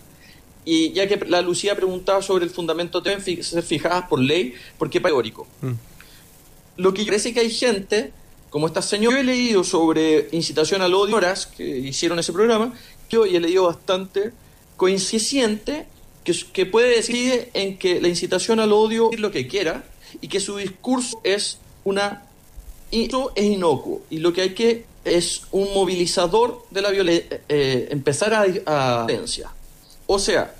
y 0.64 0.92
ya 0.92 1.08
que 1.08 1.16
la 1.26 1.42
Lucía 1.42 1.74
preguntaba 1.74 2.22
sobre 2.22 2.44
el 2.44 2.50
fundamento, 2.50 3.00
deben 3.00 3.42
ser 3.42 3.62
fijadas 3.62 4.08
por 4.08 4.20
ley, 4.20 4.54
porque 4.78 4.98
es 4.98 5.04
teórico. 5.04 5.46
Mm. 5.60 5.72
Lo 6.76 6.94
que 6.94 7.04
parece 7.04 7.34
que 7.34 7.40
hay 7.40 7.50
gente, 7.50 8.12
como 8.50 8.66
esta 8.66 8.82
señora, 8.82 9.16
yo 9.16 9.20
he 9.20 9.24
leído 9.24 9.64
sobre 9.64 10.28
incitación 10.32 10.82
al 10.82 10.94
odio, 10.94 11.18
que 11.56 11.64
hicieron 11.64 12.18
ese 12.18 12.32
programa, 12.32 12.72
yo 13.10 13.24
he 13.24 13.40
leído 13.40 13.64
bastante, 13.64 14.32
coincidiente, 14.76 15.86
que, 16.24 16.34
que 16.52 16.66
puede 16.66 16.96
decir 16.96 17.50
en 17.54 17.78
que 17.78 18.00
la 18.00 18.08
incitación 18.08 18.60
al 18.60 18.72
odio 18.72 19.10
es 19.12 19.20
lo 19.20 19.30
que 19.30 19.48
quiera 19.48 19.84
y 20.20 20.28
que 20.28 20.40
su 20.40 20.56
discurso 20.56 21.20
es 21.24 21.58
una 21.84 22.22
eso 22.92 23.32
es 23.34 23.44
inocuo 23.44 24.02
y 24.10 24.18
lo 24.18 24.32
que 24.32 24.42
hay 24.42 24.54
que 24.54 24.84
es 25.04 25.42
un 25.50 25.72
movilizador 25.74 26.64
de 26.70 26.82
la 26.82 26.90
violencia, 26.90 27.40
eh, 27.48 27.88
empezar 27.90 28.34
a, 28.34 28.42
a 28.66 29.06
violencia. 29.06 29.50
O 30.06 30.18
sea, 30.18 30.54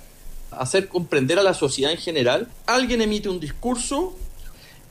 hacer 0.51 0.87
comprender 0.87 1.39
a 1.39 1.43
la 1.43 1.53
sociedad 1.53 1.91
en 1.91 1.97
general, 1.97 2.47
alguien 2.65 3.01
emite 3.01 3.29
un 3.29 3.39
discurso, 3.39 4.15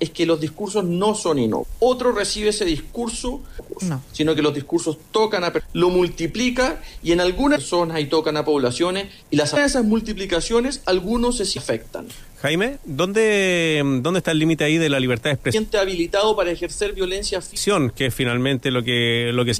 es 0.00 0.10
que 0.10 0.26
los 0.26 0.40
discursos 0.40 0.84
no 0.84 1.14
son 1.14 1.38
inocentes. 1.38 1.76
Otro 1.78 2.10
recibe 2.10 2.48
ese 2.48 2.64
discurso, 2.64 3.40
No. 3.82 4.02
sino 4.12 4.34
que 4.34 4.42
los 4.42 4.52
discursos 4.52 4.98
tocan 5.12 5.44
a 5.44 5.52
lo 5.74 5.90
multiplica 5.90 6.80
y 7.04 7.12
en 7.12 7.20
algunas 7.20 7.60
personas 7.60 7.96
ahí 7.96 8.06
tocan 8.06 8.36
a 8.36 8.44
poblaciones 8.44 9.06
y 9.30 9.36
las 9.36 9.52
de 9.54 9.64
esas 9.64 9.84
multiplicaciones 9.84 10.82
algunos 10.86 11.36
se 11.36 11.58
afectan. 11.58 12.08
Jaime, 12.40 12.78
¿dónde, 12.84 13.80
¿dónde 14.02 14.18
está 14.18 14.32
el 14.32 14.40
límite 14.40 14.64
ahí 14.64 14.76
de 14.76 14.88
la 14.88 14.98
libertad 14.98 15.30
de 15.30 15.34
expresión? 15.34 15.62
Siente 15.64 15.78
habilitado 15.78 16.34
para 16.34 16.50
ejercer 16.50 16.92
violencia 16.92 17.40
física 17.40 17.92
Que 17.94 18.06
es 18.06 18.14
finalmente 18.14 18.72
lo 18.72 18.82
que, 18.82 19.30
lo 19.32 19.44
que 19.44 19.54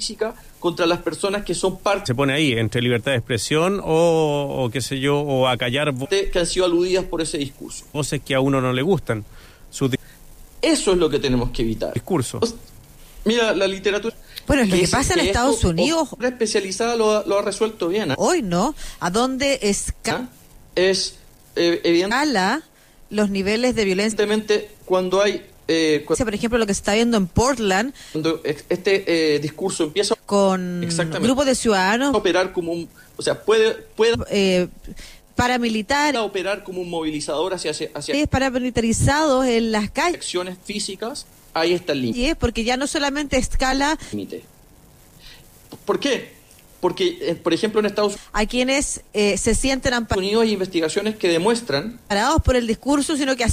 contra 0.62 0.86
las 0.86 1.00
personas 1.00 1.44
que 1.44 1.54
son 1.54 1.78
parte 1.80 2.06
se 2.06 2.14
pone 2.14 2.32
ahí, 2.32 2.52
entre 2.52 2.80
libertad 2.80 3.10
de 3.10 3.18
expresión 3.18 3.80
o, 3.84 4.64
o 4.64 4.70
qué 4.70 4.80
sé 4.80 5.00
yo, 5.00 5.18
o 5.20 5.48
acallar 5.48 5.92
vo- 5.92 6.08
que 6.08 6.38
han 6.38 6.46
sido 6.46 6.64
aludidas 6.66 7.04
por 7.04 7.20
ese 7.20 7.36
discurso. 7.36 7.84
voces 7.92 8.20
que 8.24 8.34
a 8.36 8.40
uno 8.40 8.60
no 8.60 8.72
le 8.72 8.82
gustan, 8.82 9.24
sus 9.70 9.90
Eso 10.62 10.92
es 10.92 10.98
lo 10.98 11.10
que 11.10 11.18
tenemos 11.18 11.50
que 11.50 11.62
evitar. 11.62 11.92
discursos. 11.92 12.54
Mira, 13.24 13.52
la 13.54 13.66
literatura... 13.66 14.14
Bueno, 14.46 14.62
es 14.62 14.68
lo 14.68 14.74
que 14.74 14.80
dice 14.82 14.92
pasa 14.96 15.14
en 15.14 15.20
Estados 15.20 15.56
esto, 15.56 15.68
Unidos 15.70 16.08
otra 16.12 16.28
especializada 16.28 16.96
lo, 16.96 17.10
ha- 17.18 17.24
lo 17.26 17.38
ha 17.38 17.42
resuelto 17.42 17.88
bien. 17.88 18.12
¿ah? 18.12 18.14
hoy, 18.18 18.42
¿no? 18.42 18.74
A 19.00 19.10
dónde 19.10 19.58
escala 19.62 20.28
Es 20.74 21.16
eh, 21.56 21.80
evidentemente 21.84 22.62
los 23.10 23.30
niveles 23.30 23.74
de 23.74 23.84
violencia. 23.84 24.16
cuando 24.84 25.20
hay... 25.22 25.44
eh, 25.72 26.04
Por 26.06 26.34
ejemplo, 26.34 26.58
lo 26.58 26.66
que 26.66 26.74
se 26.74 26.80
está 26.80 26.94
viendo 26.94 27.16
en 27.16 27.26
Portland 27.26 27.94
cuando 28.12 28.40
este 28.44 29.34
eh, 29.34 29.38
discurso 29.38 29.84
empieza 29.84 30.14
con 30.26 30.86
grupos 31.20 31.46
de 31.46 31.54
ciudadanos 31.54 32.14
operar 32.14 32.52
como 32.52 32.72
un... 32.72 32.88
O 33.16 33.22
sea, 33.22 33.42
puede, 33.42 33.74
puede 33.74 34.16
eh, 34.30 34.68
paramilitares, 35.34 36.20
operar 36.20 36.64
como 36.64 36.80
un 36.80 36.90
movilizador 36.90 37.54
hacia, 37.54 37.70
hacia, 37.70 37.90
hacia 37.94 38.26
paramilitarizados 38.26 39.46
en 39.46 39.72
las 39.72 39.90
calles. 39.90 40.16
acciones 40.16 40.56
físicas, 40.64 41.26
ahí 41.54 41.72
está 41.72 41.92
el 41.92 42.02
límite. 42.02 42.18
Y 42.18 42.26
es 42.26 42.36
porque 42.36 42.64
ya 42.64 42.76
no 42.76 42.86
solamente 42.86 43.36
escala 43.36 43.98
límite. 44.10 44.44
¿Por 45.84 46.00
qué? 46.00 46.41
Porque, 46.82 47.16
eh, 47.22 47.34
por 47.36 47.54
ejemplo, 47.54 47.78
en 47.80 47.86
Estados 47.86 48.16
a 48.32 48.44
quienes 48.44 49.02
eh, 49.14 49.38
se 49.38 49.54
sienten 49.54 49.94
Unidos 50.18 50.42
hay 50.42 50.52
investigaciones 50.52 51.14
que 51.16 51.28
demuestran 51.28 51.92
amparados 52.02 52.42
por 52.42 52.56
el 52.56 52.66
discurso, 52.66 53.16
sino 53.16 53.36
que 53.36 53.44
a, 53.44 53.48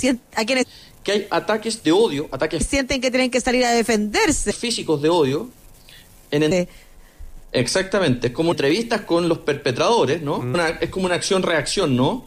quienes 0.46 0.66
que 1.04 1.12
hay 1.14 1.28
ataques 1.30 1.82
de 1.84 1.92
odio, 1.92 2.28
ataques 2.32 2.66
sienten 2.66 3.00
que 3.00 3.12
tienen 3.12 3.30
que 3.30 3.40
salir 3.40 3.64
a 3.66 3.72
defenderse. 3.72 4.52
físicos 4.52 5.02
de 5.04 5.10
odio. 5.10 5.48
En 6.32 6.42
el- 6.44 6.68
exactamente, 7.52 8.28
es 8.28 8.34
como 8.34 8.52
entrevistas 8.52 9.02
con 9.02 9.28
los 9.30 9.40
perpetradores, 9.40 10.22
¿no? 10.22 10.38
Una- 10.38 10.70
es 10.70 10.90
como 10.90 11.06
una 11.06 11.16
acción-reacción, 11.16 11.96
¿no? 11.96 12.26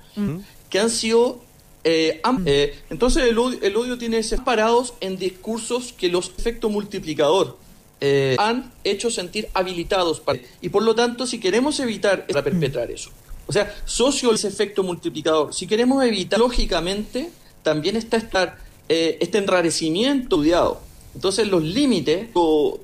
Que 0.70 0.78
han 0.80 0.90
sido... 0.90 1.40
eh, 1.84 2.20
am- 2.22 2.44
eh, 2.46 2.78
entonces 2.90 3.24
el 3.24 3.36
odio, 3.38 3.58
el 3.60 3.76
odio 3.76 3.98
tiene 3.98 4.18
ese 4.18 4.38
parados 4.38 4.94
en 5.00 5.18
discursos 5.18 5.92
que 5.92 6.08
los 6.08 6.32
efecto 6.38 6.68
multiplicador 6.70 7.58
eh, 8.04 8.36
han 8.38 8.72
hecho 8.82 9.10
sentir 9.10 9.48
habilitados 9.54 10.20
para, 10.20 10.40
y 10.60 10.68
por 10.68 10.82
lo 10.82 10.94
tanto 10.94 11.26
si 11.26 11.38
queremos 11.38 11.78
evitar 11.80 12.26
para 12.26 12.42
perpetrar 12.42 12.90
eso. 12.90 13.10
O 13.46 13.52
sea 13.52 13.74
socio 13.84 14.32
ese 14.34 14.48
efecto 14.48 14.82
multiplicador. 14.82 15.54
Si 15.54 15.66
queremos 15.66 16.04
evitar 16.04 16.38
lógicamente 16.38 17.30
también 17.62 17.96
está 17.96 18.16
estar 18.16 18.58
eh, 18.88 19.18
este 19.20 19.38
enrarecimiento 19.38 20.36
estudiado 20.36 20.80
entonces 21.14 21.48
los 21.48 21.62
límites 21.62 22.28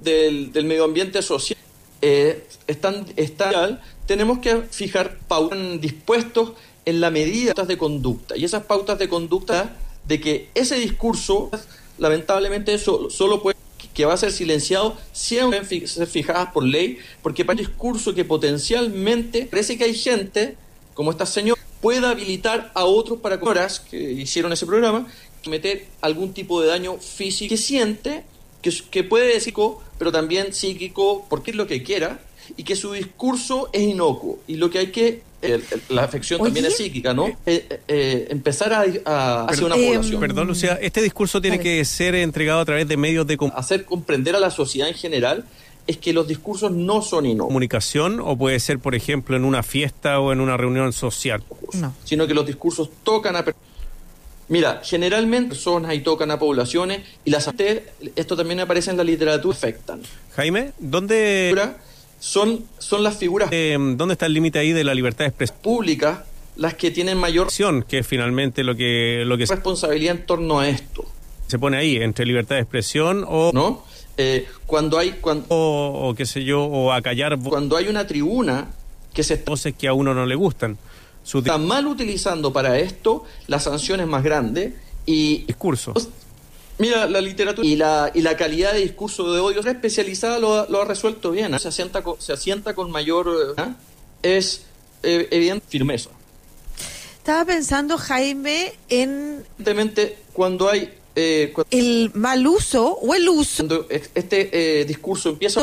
del, 0.01 0.65
medio 0.65 0.85
ambiente 0.85 1.23
social 1.23 1.59
eh, 2.03 2.47
están, 2.67 3.07
están 3.17 3.81
tenemos 4.07 4.39
que 4.39 4.63
fijar 4.71 5.19
pautas 5.27 5.59
dispuestos 5.81 6.53
en 6.85 7.01
la 7.01 7.11
medida 7.11 7.53
de 7.55 7.77
conducta. 7.77 8.37
Y 8.37 8.45
esas 8.45 8.65
pautas 8.65 8.99
de 8.99 9.09
conducta 9.09 9.77
de 10.07 10.21
que 10.21 10.51
ese 10.55 10.77
discurso 10.77 11.51
lamentablemente 11.99 12.73
eso 12.73 13.11
solo 13.11 13.43
puede 13.43 13.57
que 13.99 14.05
va 14.05 14.15
a 14.15 14.17
ser 14.17 14.31
silenciado 14.31 14.97
siempre 15.11 15.89
ser 15.89 16.07
fijadas 16.07 16.53
por 16.53 16.63
ley 16.63 16.99
porque 17.21 17.45
para 17.45 17.59
un 17.59 17.67
discurso 17.67 18.15
que 18.15 18.25
potencialmente 18.25 19.49
parece 19.51 19.77
que 19.77 19.83
hay 19.83 19.95
gente 19.95 20.57
como 20.95 21.11
esta 21.11 21.27
señora 21.27 21.61
pueda 21.81 22.11
habilitar 22.11 22.71
a 22.77 22.85
otros 22.85 23.19
para 23.19 23.43
horas 23.43 23.81
que 23.81 23.99
hicieron 24.13 24.53
ese 24.53 24.67
programa 24.67 25.09
meter 25.49 25.89
algún 26.01 26.33
tipo 26.33 26.61
de 26.61 26.69
daño 26.69 26.99
físico 26.99 27.49
que 27.49 27.57
siente 27.57 28.23
que, 28.63 28.73
que 28.89 29.03
puede 29.03 29.35
decir 29.35 29.53
pero 29.99 30.13
también 30.13 30.53
psíquico 30.53 31.27
porque 31.29 31.51
es 31.51 31.57
lo 31.57 31.67
que 31.67 31.83
quiera 31.83 32.21
y 32.57 32.63
que 32.63 32.77
su 32.77 32.93
discurso 32.93 33.69
es 33.73 33.83
inocuo. 33.83 34.39
Y 34.47 34.57
lo 34.57 34.71
que 34.71 34.79
hay 34.79 34.93
que 34.93 35.23
el- 35.43 35.53
el- 35.71 35.83
la 35.91 36.05
afección 36.05 36.41
también 36.43 36.65
Oye. 36.65 36.73
es 36.73 36.77
psíquica 36.79 37.15
no 37.15 37.27
Eh, 37.29 37.37
eh, 37.47 37.81
eh, 37.89 38.27
empezar 38.31 38.73
a, 38.73 38.85
a 39.05 39.45
hacia 39.47 39.67
una 39.67 39.77
Em, 39.77 39.87
población 39.95 40.21
Perdón, 40.21 40.49
Lucía, 40.49 40.79
este 40.83 41.01
discurso 41.03 41.41
tiene 41.41 41.61
que 41.61 41.85
ser 41.85 42.15
entregado 42.15 42.61
a 42.61 42.65
través 42.65 42.89
de 42.89 42.97
medios 42.97 43.27
de 43.27 43.39
hacer 43.55 43.85
comprender 43.85 44.35
a 44.37 44.41
la 44.41 44.51
sociedad 44.51 44.89
en 44.89 44.95
general 44.95 45.45
es 45.87 45.97
que 45.97 46.13
los 46.13 46.29
discursos 46.29 46.71
no 46.71 47.01
son 47.01 47.25
inocuos, 47.25 47.49
comunicación 47.49 48.21
o 48.21 48.37
puede 48.37 48.61
ser, 48.61 48.79
por 48.79 48.95
ejemplo, 48.95 49.37
en 49.37 49.45
una 49.45 49.63
fiesta 49.63 50.21
o 50.21 50.33
en 50.33 50.41
una 50.41 50.57
reunión 50.57 50.93
social. 50.93 51.43
No. 51.73 51.95
sino 52.05 52.27
que 52.27 52.35
los 52.35 52.45
discursos 52.47 52.91
tocan 53.05 53.37
a 53.37 53.45
Mira, 54.51 54.81
generalmente 54.83 55.51
personas 55.51 55.95
y 55.95 56.01
tocan 56.01 56.31
a 56.31 56.39
poblaciones 56.39 57.03
y 57.25 57.31
las 57.31 57.51
esto 58.17 58.35
también 58.37 58.61
aparece 58.61 58.91
en 58.91 58.97
la 58.97 59.05
literatura 59.05 59.55
afectan. 59.55 60.01
Jaime, 60.37 60.73
¿dónde, 60.79 61.51
Son 62.21 62.65
son 62.79 63.03
las 63.03 63.17
figuras 63.17 63.49
eh, 63.53 63.77
¿dónde 63.79 64.13
está 64.15 64.27
el 64.27 64.33
límite 64.33 64.59
ahí 64.59 64.73
de 64.73 64.83
la 64.85 64.95
libertad 64.95 65.21
de 65.25 65.29
expresión? 65.29 65.59
públicas 65.63 66.19
las 66.57 66.75
que 66.75 66.91
tienen 66.91 67.17
mayor 67.19 67.51
Que 67.87 67.99
es 67.99 68.07
finalmente 68.07 68.65
lo 68.65 68.75
que, 68.75 69.23
lo 69.25 69.39
que 69.39 69.47
responsabilidad 69.47 70.17
en 70.17 70.27
torno 70.27 70.59
a 70.59 70.69
esto, 70.69 71.05
se 71.47 71.59
pone 71.59 71.77
ahí, 71.77 71.97
entre 71.97 72.27
libertad 72.27 72.57
de 72.57 72.63
expresión 72.63 73.25
o, 73.29 73.53
¿no? 73.55 73.85
Eh, 74.17 74.47
cuando 74.67 74.99
hay 74.99 75.13
cuando, 75.21 75.47
o, 75.51 76.09
o 76.09 76.15
qué 76.17 76.27
sé 76.27 76.43
yo, 76.43 76.65
o 76.65 76.93
acallar 76.93 77.39
cuando 77.39 77.77
hay 77.77 77.87
una 77.87 78.07
tribuna 78.09 78.67
que 79.15 79.23
se 79.23 79.37
voces 79.37 79.75
que 79.79 79.87
a 79.87 79.93
uno 79.93 80.13
no 80.15 80.27
le 80.27 80.35
gustan, 80.35 80.77
sus 81.23 81.45
di- 81.45 81.51
está 81.51 81.59
mal 81.59 81.87
utilizando 81.87 82.53
para 82.53 82.79
esto, 82.81 83.25
la 83.47 83.61
sanción 83.61 84.01
es 84.01 84.09
más 84.09 84.25
grande 84.25 84.75
y 85.07 85.45
discursos. 85.45 86.09
Mira, 86.79 87.07
la 87.09 87.21
literatura 87.21 87.67
y 87.67 87.77
la, 87.77 88.11
y 88.15 88.23
la 88.23 88.37
calidad 88.37 88.73
de 88.73 88.81
discurso 88.81 89.33
de 89.33 89.41
odio 89.41 89.61
especializada 89.61 90.39
lo, 90.39 90.55
ha- 90.61 90.67
lo 90.69 90.81
ha 90.83 90.85
resuelto 90.85 91.31
bien. 91.33 91.53
¿ah? 91.55 91.59
Se, 91.59 91.69
asienta 91.69 92.03
con, 92.03 92.21
se 92.21 92.33
asienta 92.33 92.75
con 92.75 92.91
mayor... 92.91 93.55
¿ah? 93.57 93.75
Es 94.23 94.63
eh, 95.03 95.29
evidente 95.31 95.65
firmeza. 95.69 96.11
Estaba 97.19 97.45
pensando, 97.45 97.99
Jaime, 97.99 98.75
en 98.89 99.45
Evidentemente, 99.59 100.19
cuando 100.33 100.69
hay... 100.69 100.93
eh, 101.17 101.53
el 101.71 102.11
mal 102.15 102.47
uso 102.47 102.87
o 102.95 103.15
el 103.15 103.29
uso 103.29 103.67
cuando 103.67 103.87
este 103.91 104.81
eh, 104.81 104.85
discurso 104.85 105.31
empieza 105.31 105.61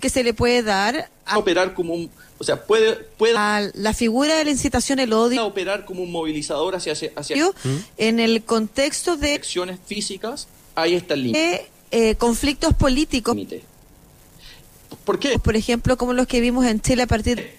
que 0.00 0.08
se 0.08 0.22
le 0.24 0.34
puede 0.34 0.62
dar 0.62 1.08
a 1.26 1.38
operar 1.38 1.74
como 1.74 1.94
un... 1.94 2.10
O 2.38 2.44
sea, 2.44 2.64
puede, 2.66 2.94
puede 3.16 3.36
a 3.36 3.70
la 3.74 3.94
figura 3.94 4.36
de 4.36 4.44
la 4.44 4.50
incitación 4.50 4.98
el 4.98 5.12
odio. 5.12 5.46
operar 5.46 5.84
como 5.84 6.02
un 6.02 6.10
movilizador 6.10 6.74
hacia, 6.74 6.92
hacia, 6.92 7.12
hacia 7.16 7.36
en 7.96 8.20
el 8.20 8.42
contexto 8.42 9.16
de 9.16 9.34
acciones 9.34 9.78
físicas, 9.86 10.48
ahí 10.74 10.94
está 10.94 11.14
el 11.14 11.22
límite. 11.22 11.68
eh, 11.90 12.14
conflictos 12.16 12.74
políticos, 12.74 13.36
¿Por 15.04 15.18
qué? 15.18 15.38
por 15.38 15.56
ejemplo, 15.56 15.96
como 15.96 16.12
los 16.12 16.26
que 16.26 16.40
vimos 16.40 16.66
en 16.66 16.80
Chile 16.80 17.02
a 17.02 17.06
partir 17.06 17.52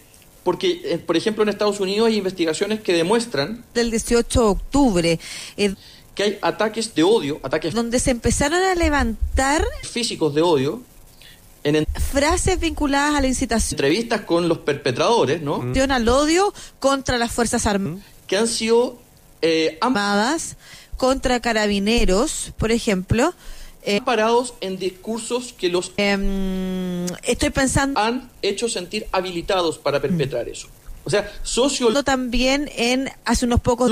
Porque, 0.43 0.81
eh, 0.83 0.97
por 0.97 1.15
ejemplo, 1.17 1.43
en 1.43 1.49
Estados 1.49 1.79
Unidos 1.79 2.07
hay 2.07 2.17
investigaciones 2.17 2.81
que 2.81 2.93
demuestran 2.93 3.63
del 3.73 3.89
18 3.91 4.39
de 4.41 4.45
octubre, 4.47 5.19
eh, 5.57 5.73
que 6.13 6.23
hay 6.23 6.37
ataques 6.41 6.93
de 6.95 7.03
odio, 7.03 7.39
ataques 7.43 7.73
donde 7.73 7.99
se 7.99 8.11
empezaron 8.11 8.61
a 8.61 8.75
levantar 8.75 9.65
físicos 9.83 10.33
de 10.35 10.41
odio, 10.41 10.81
en 11.65 11.75
en- 11.75 11.85
frases 12.11 12.57
vinculadas 12.59 13.15
a 13.15 13.21
la 13.21 13.27
incitación 13.27 13.75
entrevistas 13.77 14.21
con 14.21 14.47
los 14.47 14.59
perpetradores, 14.59 15.41
¿no? 15.41 15.61
al 15.91 16.07
odio 16.07 16.53
contra 16.79 17.17
las 17.17 17.31
Fuerzas 17.33 17.65
Armadas. 17.65 17.99
Que 18.27 18.37
han 18.37 18.47
sido 18.47 18.97
eh, 19.41 19.77
armadas 19.81 20.55
contra 20.97 21.39
carabineros, 21.41 22.53
por 22.57 22.71
ejemplo. 22.71 23.33
Eh, 23.83 23.97
amparados 23.97 24.55
en 24.61 24.79
discursos 24.79 25.53
que 25.53 25.69
los 25.69 25.91
em, 25.97 27.05
estoy 27.23 27.51
pensando 27.51 27.99
han 27.99 28.31
hecho 28.41 28.67
sentir 28.67 29.05
habilitados 29.11 29.77
para 29.77 30.01
perpetrar 30.01 30.49
eso. 30.49 30.67
O 31.03 31.09
sea, 31.11 31.31
sociológicamente 31.43 32.03
también 32.03 32.71
en 32.75 33.11
hace 33.25 33.45
unos 33.45 33.59
pocos 33.61 33.89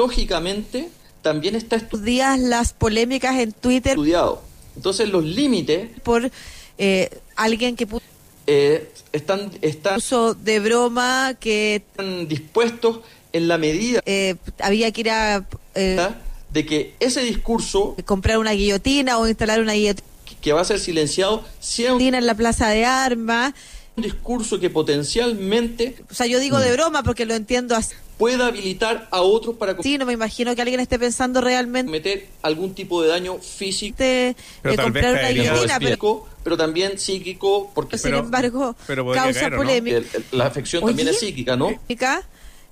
también 1.21 1.55
está 1.55 1.77
estu- 1.77 1.99
días 1.99 2.39
las 2.39 2.73
polémicas 2.73 3.37
en 3.37 3.51
Twitter 3.51 3.91
estudiado. 3.91 4.41
Entonces 4.75 5.09
los 5.09 5.23
límites 5.23 5.89
por 6.01 6.31
eh, 6.77 7.09
alguien 7.35 7.75
que 7.75 7.87
puso 7.87 8.05
eh, 8.45 8.89
están, 9.13 9.51
están 9.61 10.01
de 10.43 10.59
broma 10.59 11.35
que 11.39 11.81
dispuestos 12.27 12.99
en 13.31 13.47
la 13.47 13.57
medida 13.57 14.01
eh, 14.05 14.35
había 14.59 14.91
que 14.91 15.01
ir 15.01 15.09
a 15.11 15.45
eh, 15.75 16.09
de 16.51 16.65
que 16.65 16.93
ese 16.99 17.21
discurso 17.21 17.95
comprar 18.05 18.39
una 18.39 18.51
guillotina 18.51 19.17
o 19.17 19.27
instalar 19.27 19.61
una 19.61 19.73
guillotina 19.73 20.07
que 20.41 20.51
va 20.51 20.59
a 20.59 20.65
ser 20.65 20.79
silenciado 20.79 21.41
sea 21.61 21.93
un, 21.93 22.01
en 22.01 22.25
la 22.25 22.35
plaza 22.35 22.67
de 22.67 22.83
armas. 22.83 23.53
un 23.95 24.03
discurso 24.03 24.59
que 24.59 24.69
potencialmente 24.69 25.95
O 26.11 26.13
sea, 26.13 26.25
yo 26.25 26.39
digo 26.39 26.59
de 26.59 26.73
broma 26.73 27.01
porque 27.01 27.25
lo 27.25 27.33
entiendo 27.33 27.77
así. 27.77 27.95
Pueda 28.23 28.47
habilitar 28.47 29.09
a 29.11 29.21
otros 29.21 29.57
para 29.57 29.75
Sí, 29.83 29.97
no 29.97 30.05
me 30.05 30.13
imagino 30.13 30.55
que 30.55 30.61
alguien 30.61 30.79
esté 30.79 30.97
pensando 30.97 31.41
realmente 31.41 31.87
cometer 31.87 32.27
algún 32.41 32.73
tipo 32.73 33.01
de 33.01 33.09
daño 33.09 33.37
físico, 33.39 33.97
de, 33.97 34.33
Pero 34.61 34.75
tal 34.75 34.91
vez 34.93 35.03
comprar 35.03 35.19
una 35.25 35.29
guillotina, 35.29 35.79
pero 35.79 36.25
pero 36.41 36.55
también 36.57 36.97
psíquico, 36.97 37.69
porque 37.75 37.97
sin 37.97 38.11
Pero- 38.11 38.19
embargo 38.19 38.75
pero 38.87 39.11
causa 39.11 39.39
caer, 39.41 39.53
¿o 39.53 39.57
no? 39.57 39.63
polémica. 39.63 39.99
la 40.31 40.45
afección 40.45 40.83
Oye. 40.85 40.91
también 40.91 41.09
es 41.09 41.19
psíquica, 41.19 41.57
¿no? 41.57 41.69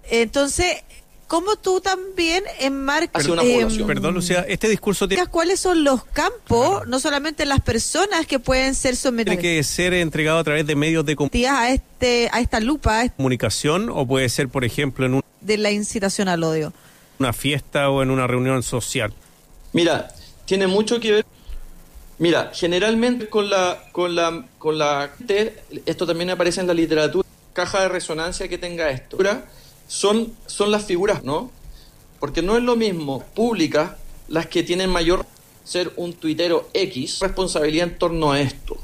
Entonces, 0.10 0.84
¿cómo 1.32 1.56
tú 1.56 1.80
también 1.80 2.44
enmarcas 2.60 3.24
em, 3.24 3.30
población. 3.38 3.88
Perdón, 3.88 4.16
Lucía, 4.16 4.46
este 4.50 4.68
discurso 4.68 5.08
tiene 5.08 5.26
cuáles 5.28 5.62
son 5.62 5.82
los 5.86 6.04
campos, 6.04 6.86
no 6.88 7.00
solamente 7.00 7.46
las 7.46 7.62
personas 7.62 8.28
que 8.28 8.38
pueden 8.38 8.76
ser 8.76 8.98
sometidas 8.98 9.38
que 9.38 9.64
ser 9.64 9.94
entregado 9.94 10.40
a 10.40 10.44
través 10.44 10.68
de 10.68 10.76
medios 10.76 11.06
de 11.06 11.16
a 11.50 11.72
este 11.72 12.28
a 12.34 12.42
esta 12.42 12.60
lupa 12.60 12.98
a 13.00 13.04
este- 13.06 13.16
comunicación 13.16 13.90
o 13.90 14.06
puede 14.06 14.28
ser, 14.28 14.50
por 14.50 14.66
ejemplo, 14.66 15.06
en 15.06 15.14
un- 15.14 15.24
de 15.40 15.58
la 15.58 15.72
incitación 15.72 16.28
al 16.28 16.44
odio. 16.44 16.74
una 17.18 17.32
fiesta 17.32 17.90
o 17.90 18.04
en 18.04 18.10
una 18.12 18.28
reunión 18.28 18.62
social. 18.62 19.14
Mira, 19.72 20.10
tiene 20.44 20.68
mucho 20.68 21.00
que 21.00 21.12
ver. 21.14 21.26
Mira, 22.20 22.52
generalmente 22.54 23.30
con 23.30 23.50
la, 23.50 23.84
con 23.94 24.16
la, 24.16 24.44
con 24.58 24.78
la, 24.78 25.12
esto 25.86 26.06
también 26.06 26.32
aparece 26.32 26.60
en 26.60 26.68
la 26.68 26.74
literatura, 26.74 27.26
caja 27.54 27.84
de 27.84 27.88
resonancia 27.88 28.50
que 28.50 28.58
tenga 28.58 28.90
esto. 28.90 29.16
Son, 29.92 30.32
son 30.48 30.72
las 30.72 30.86
figuras, 30.86 31.24
¿no? 31.26 31.52
Porque 32.22 32.42
no 32.42 32.56
es 32.56 32.64
lo 32.64 32.78
mismo 32.78 33.24
públicas 33.36 33.92
las 34.30 34.48
que 34.48 34.64
tienen 34.64 34.90
mayor 34.90 35.26
ser 35.66 35.92
un 35.98 36.14
tuitero 36.14 36.70
X, 36.74 37.20
responsabilidad 37.20 37.90
en 37.90 37.98
torno 38.00 38.32
a 38.32 38.40
esto, 38.40 38.78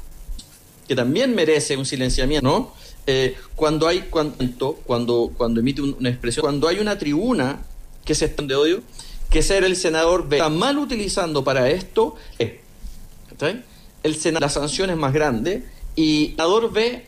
que 0.86 0.94
también 0.94 1.34
merece 1.34 1.78
un 1.78 1.86
silenciamiento, 1.86 2.46
¿no? 2.46 2.74
Eh, 3.06 3.36
cuando 3.56 3.88
hay 3.88 4.02
cuando, 4.10 4.74
cuando, 4.84 5.32
cuando 5.34 5.60
emite 5.60 5.80
un- 5.80 5.96
una 5.98 6.10
expresión, 6.10 6.42
cuando 6.42 6.68
hay 6.68 6.78
una 6.78 6.98
tribuna 6.98 7.62
que 8.04 8.14
se 8.14 8.26
están 8.26 8.46
de 8.46 8.54
odio, 8.56 8.82
que 9.30 9.40
ser 9.42 9.64
el 9.64 9.76
senador 9.76 10.28
B 10.28 10.36
está 10.36 10.50
mal 10.50 10.76
utilizando 10.78 11.42
para 11.42 11.70
esto, 11.70 12.16
eh, 12.38 12.60
el 14.02 14.14
sena- 14.16 14.40
la 14.40 14.50
sanción 14.50 14.90
es 14.90 14.96
más 14.98 15.14
grande 15.14 15.64
y 15.96 16.24
el 16.26 16.30
senador 16.32 16.70
B 16.70 17.06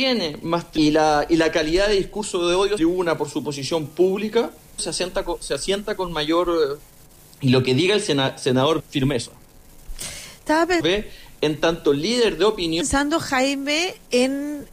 tiene 0.00 0.36
más 0.42 0.66
y 0.74 0.90
la 0.90 1.24
y 1.26 1.36
la 1.36 1.50
calidad 1.50 1.88
de 1.88 1.94
discurso 1.96 2.46
de 2.46 2.54
odio 2.54 2.76
tribuna 2.76 3.16
por 3.16 3.30
su 3.30 3.42
posición 3.42 3.86
pública 3.86 4.50
se 4.76 4.90
asienta 4.90 5.24
con, 5.24 5.42
se 5.42 5.54
asienta 5.54 5.96
con 5.96 6.12
mayor 6.12 6.50
eh, 6.50 6.78
y 7.40 7.48
lo 7.48 7.62
que 7.62 7.72
diga 7.74 7.94
el 7.94 8.02
sena- 8.02 8.36
senador 8.36 8.82
firmeza 8.90 9.30
Estaba 10.38 10.66
pe- 10.66 10.82
B 10.82 11.10
en 11.40 11.58
tanto 11.60 11.94
líder 11.94 12.36
de 12.36 12.44
opinión 12.44 12.82
pensando 12.82 13.18
Jaime 13.20 13.94
en 14.10 14.66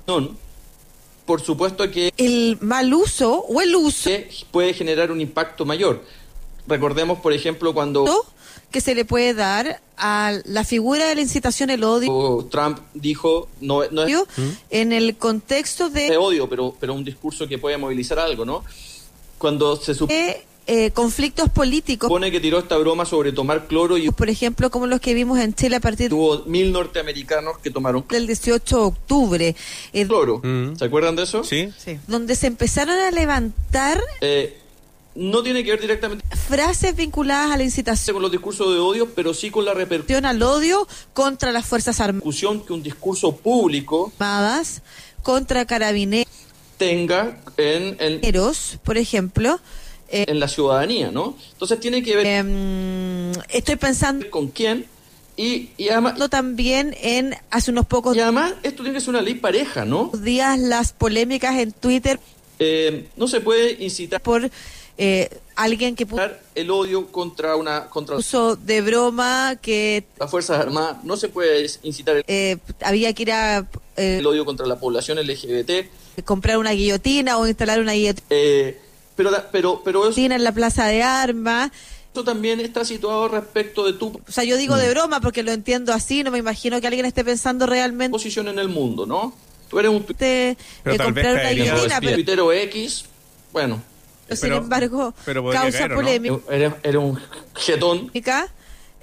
por 1.26 1.40
supuesto 1.42 1.90
que 1.90 2.12
el 2.18 2.58
mal 2.60 2.94
uso 2.94 3.46
o 3.48 3.62
el 3.62 3.74
uso 3.78 4.04
que 4.10 4.30
puede 4.52 4.74
generar 4.74 5.10
un 5.10 5.22
impacto 5.22 5.64
mayor. 5.64 6.04
Recordemos, 6.68 7.20
por 7.20 7.32
ejemplo, 7.32 7.74
cuando 7.74 8.04
que 8.74 8.82
se 8.82 8.96
le 8.96 9.06
puede 9.06 9.34
dar 9.34 9.80
a 9.96 10.34
la 10.46 10.66
figura 10.66 11.08
de 11.08 11.16
la 11.16 11.22
incitación 11.22 11.70
al 11.70 11.84
odio 11.84 12.46
Trump 12.52 12.80
dijo, 12.94 13.48
no, 13.62 13.84
no 13.92 14.04
es 14.04 14.18
en 14.70 14.92
el 14.92 15.16
contexto 15.16 15.90
de 15.90 16.10
de 16.10 16.18
odio, 16.18 16.50
pero, 16.50 16.76
pero 16.80 16.94
un 16.94 17.06
discurso 17.06 17.48
que 17.48 17.58
puede 17.58 17.78
movilizar 17.78 18.20
algo, 18.20 18.44
¿no? 18.44 18.66
Cuando 19.38 19.76
se 19.78 19.94
supone 19.94 20.46
eh, 20.66 20.92
conflictos 20.92 21.50
políticos, 21.50 22.10
que 22.32 22.40
tiró 22.40 22.58
esta 22.58 22.78
broma 22.78 23.06
sobre 23.06 23.34
tomar 23.34 23.68
cloro 23.68 23.98
y 23.98 24.10
por 24.12 24.30
ejemplo, 24.30 24.72
como 24.72 24.88
los 24.88 25.02
que 25.02 25.14
vimos 25.14 25.38
en 25.40 25.54
Chile 25.54 25.76
a 25.76 25.80
partir 25.80 26.10
tuvo 26.10 26.44
mil 26.46 26.72
norteamericanos 26.72 27.58
que 27.58 27.70
tomaron 27.70 28.06
del 28.10 28.28
18 28.28 28.78
de 28.78 28.82
octubre, 28.82 29.56
eh, 29.92 30.08
cloro. 30.08 30.40
Mm. 30.42 30.78
¿Se 30.78 30.86
acuerdan 30.86 31.16
de 31.16 31.24
eso? 31.24 31.44
¿Sí? 31.44 31.70
donde 32.08 32.36
se 32.36 32.48
empezaron 32.48 32.98
a 32.98 33.12
levantar 33.12 34.02
Eh, 34.22 34.58
no 35.16 35.44
tiene 35.44 35.64
que 35.64 35.72
ver 35.72 35.82
directamente 35.82 36.24
frases 36.36 36.96
vinculadas 36.96 37.52
a 37.52 37.58
la 37.58 37.64
incitación 37.64 38.16
con 38.16 38.22
los 38.22 38.32
discursos 38.32 38.74
de 38.74 38.80
odio, 38.80 39.10
pero 39.14 39.34
sí 39.34 39.50
con 39.50 39.66
la 39.66 39.74
repercusión 39.74 40.26
al 40.26 40.42
odio 40.42 40.88
contra 41.14 41.52
las 41.52 41.66
Fuerzas 41.66 42.00
Armadas, 42.00 42.36
que 42.66 42.74
un 42.74 42.84
discurso 42.84 43.36
público 43.36 44.12
contra 45.22 45.66
carabineros, 45.66 46.32
tenga 46.78 47.38
en, 47.58 47.96
en, 48.00 48.22
por 48.84 48.98
ejemplo. 48.98 49.60
eh, 50.10 50.26
en 50.28 50.40
la 50.40 50.48
ciudadanía, 50.48 51.12
¿no? 51.12 51.38
Entonces 51.54 51.80
tiene 51.80 52.04
que 52.04 52.16
ver 52.16 52.26
em, 52.26 53.32
estoy 53.50 53.78
pensando 53.78 54.30
con 54.30 54.48
quién 54.50 54.86
y, 55.38 55.70
y 55.78 55.90
además 55.90 56.20
también 56.30 56.96
en 57.02 57.36
hace 57.50 57.72
unos 57.72 57.88
pocos 57.88 58.16
y 58.16 58.20
además 58.20 58.54
esto 58.64 58.84
tiene 58.84 58.98
que 58.98 59.02
ser 59.02 59.10
una 59.12 59.22
ley 59.22 59.36
pareja, 59.36 59.86
¿no? 59.86 60.12
días 60.14 60.60
las 60.60 60.92
polémicas 60.94 61.56
en 61.58 61.72
Twitter 61.72 62.20
Eh, 62.60 63.08
no 63.18 63.28
se 63.28 63.42
puede 63.42 63.84
incitar 63.84 64.22
por 64.22 64.52
eh, 64.98 65.30
alguien 65.56 65.96
que 65.96 66.06
puso 66.06 66.22
el 66.56 66.70
odio 66.72 67.08
contra 67.12 67.56
una 67.56 67.86
contra 67.90 68.18
de 68.58 68.82
broma 68.82 69.56
que 69.62 70.04
las 70.20 70.30
fuerzas 70.30 70.60
armadas, 70.60 71.04
no 71.04 71.18
se 71.18 71.30
puede 71.30 71.68
incitar 71.84 72.18
el, 72.18 72.24
eh, 72.28 72.58
había 72.82 73.12
que 73.14 73.22
ir 73.24 73.32
a 73.32 73.60
eh, 73.98 74.18
el 74.20 74.26
odio 74.28 74.46
contra 74.46 74.66
la 74.68 74.80
población 74.80 75.18
LGBT, 75.20 75.72
comprar 76.26 76.58
una 76.58 76.72
guillotina 76.72 77.38
o 77.38 77.48
instalar 77.48 77.80
una 77.80 77.94
guillotina 77.94 78.26
eh, 78.30 78.80
pero 79.16 79.30
la- 79.32 79.50
pero 79.52 79.82
pero 79.84 80.08
eso, 80.10 80.20
en 80.20 80.44
la 80.44 80.52
plaza 80.52 80.86
de 80.88 81.02
armas. 81.04 81.72
eso 82.12 82.24
también 82.24 82.60
está 82.60 82.86
situado 82.86 83.28
respecto 83.28 83.86
de 83.86 83.94
tu 83.94 84.08
O 84.28 84.32
sea, 84.32 84.44
yo 84.44 84.58
digo 84.58 84.76
de 84.78 84.90
broma 84.90 85.22
porque 85.22 85.42
lo 85.44 85.52
entiendo 85.52 85.94
así, 85.94 86.24
no 86.24 86.30
me 86.32 86.38
imagino 86.40 86.80
que 86.82 86.88
alguien 86.88 87.06
esté 87.06 87.24
pensando 87.24 87.66
realmente 87.66 88.12
posición 88.12 88.48
en 88.48 88.58
el 88.60 88.70
mundo, 88.70 89.06
¿no? 89.08 89.34
Tú 89.70 89.80
eres 89.80 89.90
un 89.92 90.06
de, 90.06 90.56
Pero 90.84 90.92
de 90.94 90.98
tal 90.98 91.14
vez 91.14 91.24
comprar 91.26 91.34
una 91.34 91.42
caería- 91.44 91.64
guillotina, 91.74 92.00
pero 92.02 92.54
X, 92.54 93.06
bueno, 93.52 93.82
sin 94.36 94.50
pero- 94.50 94.58
embargo 94.64 95.14
pero 95.26 95.44
causa 95.50 95.78
caer, 95.80 95.92
¿o 95.92 95.96
no? 95.96 96.02
polémica. 96.02 96.36
eres, 96.52 96.74
eres 96.84 97.02
un 97.02 97.20
jetón 97.56 98.10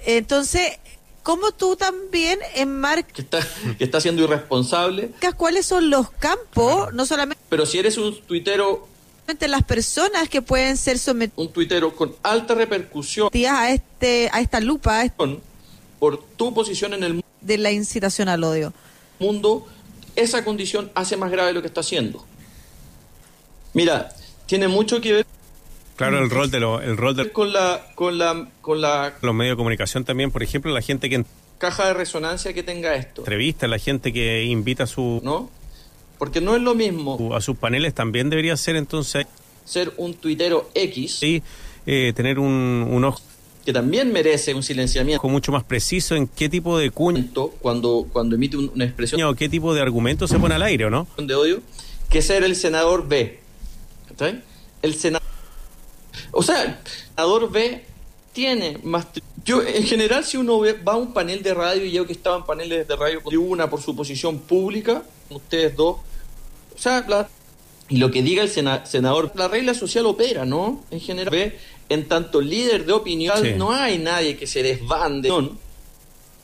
Entonces, 0.05 0.79
¿cómo 1.23 1.51
tú 1.51 1.75
también 1.75 2.39
enmarcas 2.55 3.11
que 3.13 3.21
está 3.21 3.39
que 3.77 3.83
está 3.83 4.01
siendo 4.01 4.23
irresponsable, 4.23 5.11
cuáles 5.33 5.65
son 5.65 5.89
los 5.89 6.09
campos, 6.11 6.93
no 6.93 7.05
solamente 7.05 7.41
pero 7.49 7.65
si 7.65 7.77
eres 7.79 7.97
un 7.97 8.19
tuitero 8.21 8.87
las 9.47 9.63
personas 9.63 10.27
que 10.27 10.41
pueden 10.41 10.75
ser 10.77 10.97
sometidas 10.99 11.37
un 11.37 11.53
tuitero 11.53 11.95
con 11.95 12.13
alta 12.23 12.53
repercusión 12.55 13.29
a 13.45 13.71
este 13.71 14.29
a 14.33 14.41
esta 14.41 14.59
lupa 14.59 14.97
a 14.99 15.03
este- 15.05 15.15
por 15.99 16.21
tu 16.35 16.53
posición 16.53 16.93
en 16.95 17.03
el 17.03 17.13
mundo 17.13 17.27
de 17.41 17.57
la 17.57 17.71
incitación 17.71 18.27
al 18.29 18.43
odio? 18.43 18.73
mundo, 19.19 19.67
esa 20.15 20.43
condición 20.43 20.91
hace 20.95 21.15
más 21.15 21.29
grave 21.31 21.53
lo 21.53 21.61
que 21.61 21.67
está 21.67 21.81
haciendo. 21.81 22.25
Mira, 23.73 24.13
tiene 24.51 24.67
mucho 24.67 24.99
que 24.99 25.13
ver 25.13 25.25
Claro, 25.95 26.19
el 26.19 26.29
rol 26.29 26.51
de, 26.51 26.59
lo- 26.59 26.81
el 26.81 26.97
rol 26.97 27.15
de 27.15 27.31
con 27.31 27.53
la 27.53 27.87
con 27.95 28.17
la 28.17 28.49
con 28.61 28.81
la 28.81 29.13
los 29.21 29.33
medios 29.33 29.53
de 29.53 29.57
comunicación 29.57 30.03
también, 30.03 30.29
por 30.31 30.43
ejemplo, 30.43 30.71
la 30.73 30.81
gente 30.81 31.09
que 31.09 31.23
caja 31.57 31.87
de 31.87 31.93
resonancia 31.93 32.53
que 32.53 32.61
tenga 32.63 32.95
esto, 32.95 33.21
entrevista, 33.21 33.67
la 33.67 33.77
gente 33.77 34.11
que 34.11 34.43
invita 34.43 34.83
a 34.83 34.87
su, 34.87 35.21
¿no? 35.23 35.49
Porque 36.17 36.41
no 36.41 36.55
es 36.55 36.61
lo 36.61 36.75
mismo 36.75 37.33
a 37.35 37.39
sus 37.39 37.55
paneles 37.55 37.93
también 37.93 38.29
debería 38.29 38.57
ser 38.57 38.75
entonces 38.75 39.25
ser 39.63 39.93
un 39.97 40.13
tuitero 40.15 40.69
X 40.73 41.17
sí, 41.19 41.41
eh, 41.85 42.11
tener 42.15 42.37
un, 42.39 42.85
un 42.89 43.03
ojo 43.05 43.21
que 43.65 43.71
también 43.71 44.11
merece 44.11 44.53
un 44.55 44.63
silenciamiento 44.63 45.25
mucho 45.29 45.51
más 45.51 45.63
preciso 45.63 46.15
en 46.15 46.27
qué 46.27 46.49
tipo 46.49 46.77
de 46.79 46.89
cuña 46.91 47.25
cuando 47.61 48.07
cuando 48.11 48.35
emite 48.35 48.57
un- 48.57 48.71
una 48.75 48.83
expresión 48.85 49.21
o 49.23 49.33
qué 49.35 49.47
tipo 49.47 49.73
de 49.75 49.81
argumento 49.81 50.27
se 50.27 50.37
pone 50.39 50.55
al 50.55 50.63
aire, 50.63 50.85
¿o 50.85 50.89
no? 50.89 51.07
de 51.17 51.35
odio 51.35 51.61
que 52.09 52.21
ser 52.21 52.43
el 52.43 52.55
senador 52.55 53.07
B. 53.07 53.39
¿Cachai? 54.21 54.43
El 54.81 54.93
senador 54.95 55.27
O 56.31 56.43
sea, 56.43 56.63
el 56.63 56.75
senador 57.15 57.51
B 57.51 57.83
tiene 58.33 58.77
más 58.83 59.07
yo 59.43 59.63
en 59.63 59.83
general 59.83 60.23
si 60.23 60.37
uno 60.37 60.59
ve- 60.59 60.73
va 60.73 60.93
a 60.93 60.97
un 60.97 61.13
panel 61.13 61.41
de 61.41 61.53
radio 61.55 61.83
y 61.83 61.91
yo 61.91 62.05
que 62.05 62.13
estaba 62.13 62.37
en 62.37 62.43
paneles 62.43 62.87
de 62.87 62.95
radio 62.95 63.19
una 63.39 63.69
por 63.69 63.81
su 63.81 63.95
posición 63.95 64.37
pública, 64.39 65.01
ustedes 65.31 65.75
dos, 65.75 65.97
o 66.75 66.77
sea, 66.77 67.03
la- 67.07 67.27
y 67.89 67.97
lo 67.97 68.11
que 68.11 68.21
diga 68.21 68.43
el 68.43 68.49
sena- 68.49 68.85
senador, 68.85 69.31
la 69.35 69.47
regla 69.47 69.73
social 69.73 70.05
opera, 70.05 70.45
¿no? 70.45 70.83
En 70.91 70.99
general, 71.01 71.31
ve, 71.31 71.59
en 71.89 72.07
tanto 72.07 72.39
líder 72.39 72.85
de 72.85 72.93
opinión, 72.93 73.35
Sí. 73.41 73.53
no 73.57 73.71
hay 73.71 73.97
nadie 73.97 74.37
que 74.37 74.45
se 74.47 74.61
desbande. 74.61 75.29
¿no? 75.29 75.57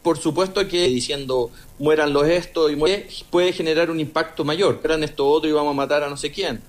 Por 0.01 0.17
supuesto 0.17 0.67
que 0.67 0.87
diciendo 0.87 1.51
mueran 1.79 2.11
los 2.13 2.25
estos 2.27 2.71
y 2.71 2.75
muere, 2.75 3.07
puede 3.29 3.53
generar 3.53 3.91
un 3.91 3.99
impacto 3.99 4.43
mayor. 4.43 4.81
Eran 4.83 5.03
esto 5.03 5.27
otro 5.27 5.47
y 5.49 5.53
vamos 5.53 5.71
a 5.71 5.75
matar 5.75 6.01
a 6.03 6.09
no 6.09 6.17
sé 6.17 6.31
quién. 6.31 6.61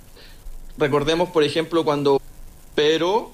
Recordemos, 0.78 1.28
por 1.30 1.42
ejemplo, 1.42 1.84
cuando. 1.84 2.20
Pero, 2.74 3.32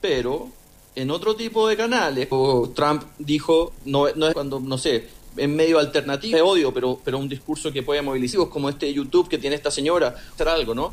pero, 0.00 0.48
en 0.94 1.10
otro 1.10 1.34
tipo 1.34 1.66
de 1.68 1.76
canales, 1.76 2.28
o 2.30 2.70
Trump 2.74 3.02
dijo, 3.18 3.72
no, 3.84 4.06
no 4.14 4.28
es 4.28 4.34
cuando, 4.34 4.60
no 4.60 4.78
sé, 4.78 5.08
en 5.36 5.56
medio 5.56 5.78
alternativo 5.78 6.36
de 6.36 6.42
odio, 6.42 6.72
pero, 6.72 7.00
pero 7.04 7.18
un 7.18 7.28
discurso 7.28 7.72
que 7.72 7.82
puede 7.82 8.02
movilizar, 8.02 8.48
como 8.48 8.68
este 8.68 8.86
de 8.86 8.94
YouTube 8.94 9.28
que 9.28 9.38
tiene 9.38 9.56
esta 9.56 9.70
señora, 9.70 10.14
hacer 10.32 10.48
algo, 10.48 10.74
¿no? 10.74 10.92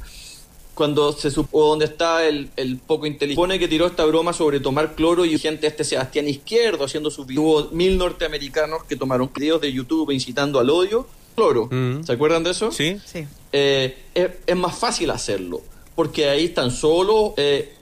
Cuando 0.73 1.11
se 1.11 1.29
supo 1.29 1.59
o 1.59 1.69
donde 1.69 1.85
está 1.85 2.25
el, 2.25 2.49
el 2.55 2.77
poco 2.77 3.05
inteligente, 3.05 3.35
supone 3.35 3.59
que 3.59 3.67
tiró 3.67 3.85
esta 3.85 4.05
broma 4.05 4.33
sobre 4.33 4.59
tomar 4.59 4.95
cloro 4.95 5.25
y 5.25 5.37
gente 5.37 5.67
este 5.67 5.83
Sebastián 5.83 6.27
Izquierdo 6.27 6.85
haciendo 6.85 7.11
su 7.11 7.25
video. 7.25 7.43
Hubo 7.43 7.69
mil 7.71 7.97
norteamericanos 7.97 8.85
que 8.85 8.95
tomaron 8.95 9.29
videos 9.35 9.61
de 9.61 9.71
YouTube 9.71 10.09
incitando 10.11 10.59
al 10.59 10.69
odio. 10.69 11.05
Cloro. 11.35 11.67
Mm. 11.69 12.03
¿Se 12.03 12.13
acuerdan 12.13 12.43
de 12.43 12.51
eso? 12.51 12.71
Sí. 12.71 12.97
Sí. 13.05 13.25
Eh, 13.51 13.97
es, 14.15 14.31
es 14.47 14.55
más 14.55 14.77
fácil 14.77 15.11
hacerlo. 15.11 15.61
Porque 15.95 16.29
ahí 16.29 16.45
están 16.45 16.71
solo... 16.71 17.33
Eh, 17.37 17.73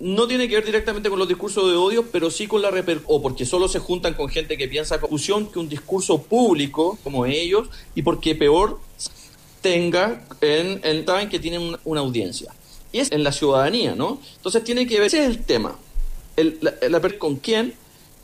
no 0.00 0.26
tiene 0.26 0.48
que 0.48 0.54
ver 0.54 0.64
directamente 0.64 1.10
con 1.10 1.18
los 1.18 1.28
discursos 1.28 1.70
de 1.70 1.76
odio, 1.76 2.06
pero 2.10 2.30
sí 2.30 2.46
con 2.46 2.62
la 2.62 2.70
reper 2.70 3.02
o 3.06 3.20
porque 3.20 3.44
solo 3.44 3.68
se 3.68 3.80
juntan 3.80 4.14
con 4.14 4.30
gente 4.30 4.56
que 4.56 4.66
piensa 4.66 4.98
confusión 4.98 5.52
que 5.52 5.58
un 5.58 5.68
discurso 5.68 6.22
público 6.22 6.98
como 7.04 7.26
ellos 7.26 7.68
y 7.94 8.00
porque 8.00 8.34
peor 8.34 8.80
tenga 9.60 10.24
en, 10.40 10.80
en 10.84 11.04
saben 11.04 11.28
que 11.28 11.38
tienen 11.38 11.76
una 11.84 12.00
audiencia 12.00 12.50
y 12.92 12.98
es 12.98 13.12
en 13.12 13.22
la 13.22 13.30
ciudadanía, 13.30 13.94
¿no? 13.94 14.20
Entonces 14.36 14.64
tiene 14.64 14.86
que 14.86 14.98
ver 14.98 15.08
ese 15.08 15.22
es 15.22 15.28
el 15.28 15.44
tema, 15.44 15.78
el, 16.36 16.58
la, 16.62 16.72
la 16.88 17.18
con 17.18 17.36
quién 17.36 17.74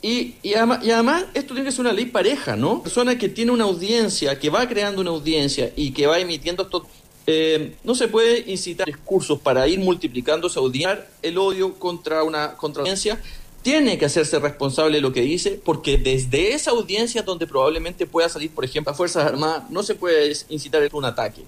y, 0.01 0.35
y, 0.43 0.53
además, 0.53 0.79
y, 0.83 0.91
además, 0.91 1.25
esto 1.33 1.53
tiene 1.53 1.69
que 1.69 1.71
ser 1.71 1.81
una 1.81 1.91
ley 1.91 2.05
pareja, 2.05 2.55
¿no? 2.55 2.83
Persona 2.83 3.17
que 3.17 3.29
tiene 3.29 3.51
una 3.51 3.63
audiencia, 3.63 4.37
que 4.37 4.49
va 4.49 4.67
creando 4.67 5.01
una 5.01 5.09
audiencia 5.09 5.71
y 5.75 5.91
que 5.91 6.05
va 6.05 6.19
emitiendo 6.19 6.63
estos 6.63 6.83
eh, 7.29 7.75
no 7.83 7.93
se 7.93 8.07
puede 8.07 8.49
incitar 8.49 8.87
discursos 8.87 9.37
para 9.39 9.67
ir 9.67 9.79
multiplicando, 9.79 10.47
odiar 10.55 11.09
el 11.21 11.37
odio 11.37 11.75
contra 11.75 12.23
una 12.23 12.53
contra 12.53 12.81
audiencia. 12.81 13.21
Tiene 13.61 13.97
que 13.97 14.05
hacerse 14.05 14.39
responsable 14.39 14.95
de 14.95 15.01
lo 15.01 15.11
que 15.11 15.21
dice, 15.21 15.59
porque 15.61 15.97
desde 15.97 16.53
esa 16.53 16.71
audiencia 16.71 17.23
donde 17.23 17.45
probablemente 17.45 18.05
pueda 18.05 18.29
salir, 18.29 18.49
por 18.51 18.63
ejemplo, 18.63 18.93
a 18.93 18.95
Fuerzas 18.95 19.25
Armadas, 19.25 19.69
no 19.69 19.83
se 19.83 19.95
puede 19.95 20.33
incitar 20.47 20.87
un 20.93 21.03
ataque. 21.03 21.43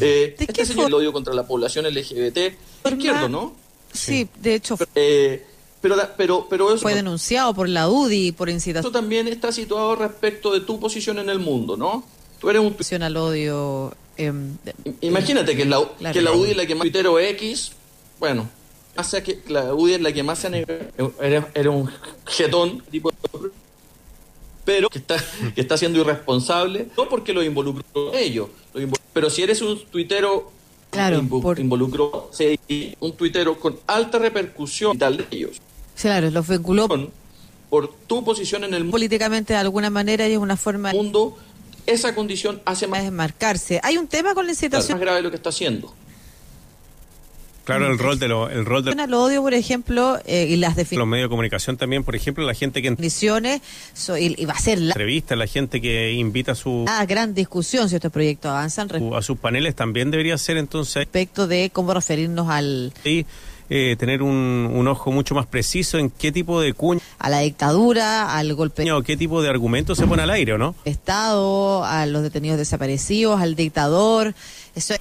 eh, 0.00 0.36
este 0.38 0.64
señor 0.64 0.86
el 0.86 0.94
odio 0.94 1.12
contra 1.12 1.34
la 1.34 1.44
población 1.44 1.86
LGBT, 1.92 2.38
izquierdo, 2.88 3.28
¿no? 3.28 3.56
Sí, 3.92 4.28
de 4.40 4.54
hecho. 4.54 4.78
Eh, 4.94 5.44
pero, 5.80 5.96
pero, 6.16 6.46
pero 6.48 6.68
eso 6.68 6.82
fue 6.82 6.94
denunciado 6.94 7.52
por 7.52 7.68
la 7.68 7.88
UDI 7.88 8.30
por 8.30 8.48
incitación. 8.48 8.92
Eso 8.92 8.92
también 8.92 9.26
está 9.26 9.50
situado 9.50 9.96
respecto 9.96 10.52
de 10.52 10.60
tu 10.60 10.78
posición 10.78 11.18
en 11.18 11.30
el 11.30 11.40
mundo, 11.40 11.76
¿no? 11.76 12.04
Tú 12.46 12.50
eres 12.50 12.62
un 12.62 13.02
al 13.02 13.16
odio 13.16 13.92
eh, 14.16 14.32
Imagínate 15.00 15.56
que 15.56 15.64
la, 15.64 15.84
claro, 15.98 16.12
que 16.12 16.22
la 16.22 16.30
UDI 16.30 16.52
es 16.52 16.56
la 16.56 16.64
que 16.64 16.76
más 16.76 16.82
tuitero 16.82 17.18
X, 17.18 17.72
bueno, 18.20 18.48
hace 18.94 19.20
que 19.24 19.40
la 19.48 19.74
UDI 19.74 19.94
es 19.94 20.00
la 20.00 20.12
que 20.12 20.22
más 20.22 20.38
se 20.38 20.64
era, 21.20 21.48
era 21.52 21.70
un 21.70 21.90
jetón 22.24 22.84
tipo 22.88 23.10
pero 24.64 24.88
que 24.88 24.98
está, 24.98 25.16
que 25.56 25.60
está 25.60 25.76
siendo 25.76 25.98
irresponsable, 25.98 26.86
no 26.96 27.08
porque 27.08 27.32
lo 27.32 27.42
involucró 27.42 28.14
ellos, 28.14 28.48
lo 28.74 28.92
pero 29.12 29.28
si 29.28 29.42
eres 29.42 29.60
un 29.60 29.84
tuitero 29.86 30.52
claro, 30.92 31.18
invo, 31.18 31.42
por... 31.42 31.58
involucró 31.58 32.30
un 33.00 33.12
tuitero 33.16 33.58
con 33.58 33.76
alta 33.88 34.20
repercusión 34.20 34.94
y 34.94 34.98
tal 34.98 35.16
de 35.16 35.26
ellos. 35.32 35.60
Claro, 36.00 36.30
los 36.30 36.46
vinculó 36.46 36.86
por 37.68 37.92
tu 38.06 38.24
posición 38.24 38.62
en 38.62 38.74
el 38.74 38.84
mundo. 38.84 38.92
Políticamente 38.92 39.52
de 39.54 39.58
alguna 39.58 39.90
manera 39.90 40.28
y 40.28 40.34
es 40.34 40.38
una 40.38 40.56
forma... 40.56 40.92
mundo 40.92 41.36
esa 41.86 42.14
condición 42.14 42.60
hace 42.64 42.86
más 42.86 43.02
desmarcarse. 43.02 43.80
Hay 43.82 43.96
un 43.96 44.08
tema 44.08 44.34
con 44.34 44.46
la 44.46 44.52
incitación 44.52 44.98
más 44.98 45.00
grave 45.00 45.22
lo 45.22 45.30
que 45.30 45.36
está 45.36 45.50
haciendo. 45.50 45.94
Claro, 47.66 47.90
el 47.90 47.98
rol 47.98 48.16
de 48.20 48.28
lo, 48.28 48.48
el 48.48 48.64
rol 48.64 48.84
de 48.84 48.92
el 48.92 49.12
odio, 49.12 49.42
por 49.42 49.52
ejemplo, 49.52 50.20
eh, 50.24 50.46
y 50.48 50.54
las 50.54 50.76
definiciones. 50.76 50.98
Los 51.00 51.08
medios 51.08 51.24
de 51.24 51.30
comunicación 51.30 51.76
también, 51.76 52.04
por 52.04 52.14
ejemplo, 52.14 52.46
la 52.46 52.54
gente 52.54 52.80
que 52.80 52.90
definiciones 52.90 53.60
so, 53.92 54.16
y, 54.16 54.36
y, 54.38 54.44
va 54.44 54.52
a 54.52 54.60
ser 54.60 54.78
la 54.78 54.92
entrevista, 54.92 55.34
la 55.34 55.48
gente 55.48 55.80
que 55.80 56.12
invita 56.12 56.52
a 56.52 56.54
su 56.54 56.84
ah, 56.86 57.04
gran 57.06 57.34
discusión 57.34 57.88
si 57.88 57.96
estos 57.96 58.12
proyectos 58.12 58.52
avanzan 58.52 58.88
a 59.12 59.20
sus 59.22 59.38
paneles 59.38 59.74
también 59.74 60.12
debería 60.12 60.38
ser 60.38 60.58
entonces 60.58 60.94
respecto 60.94 61.48
de 61.48 61.70
cómo 61.72 61.92
referirnos 61.92 62.48
al 62.48 62.92
sí, 63.02 63.26
eh, 63.70 63.96
tener 63.98 64.22
un, 64.22 64.70
un, 64.72 64.88
ojo 64.88 65.10
mucho 65.10 65.34
más 65.34 65.46
preciso 65.46 65.98
en 65.98 66.10
qué 66.10 66.32
tipo 66.32 66.60
de 66.60 66.72
cuña 66.72 67.00
a 67.18 67.30
la 67.30 67.40
dictadura, 67.40 68.36
al 68.36 68.54
golpe 68.54 68.90
o 68.92 69.02
qué 69.02 69.16
tipo 69.16 69.42
de 69.42 69.48
argumentos 69.48 69.98
se 69.98 70.06
pone 70.06 70.22
al 70.22 70.30
aire, 70.30 70.52
¿o 70.52 70.58
no? 70.58 70.74
Estado, 70.84 71.84
a 71.84 72.06
los 72.06 72.22
detenidos 72.22 72.58
desaparecidos, 72.58 73.40
al 73.40 73.56
dictador, 73.56 74.34
eso 74.74 74.94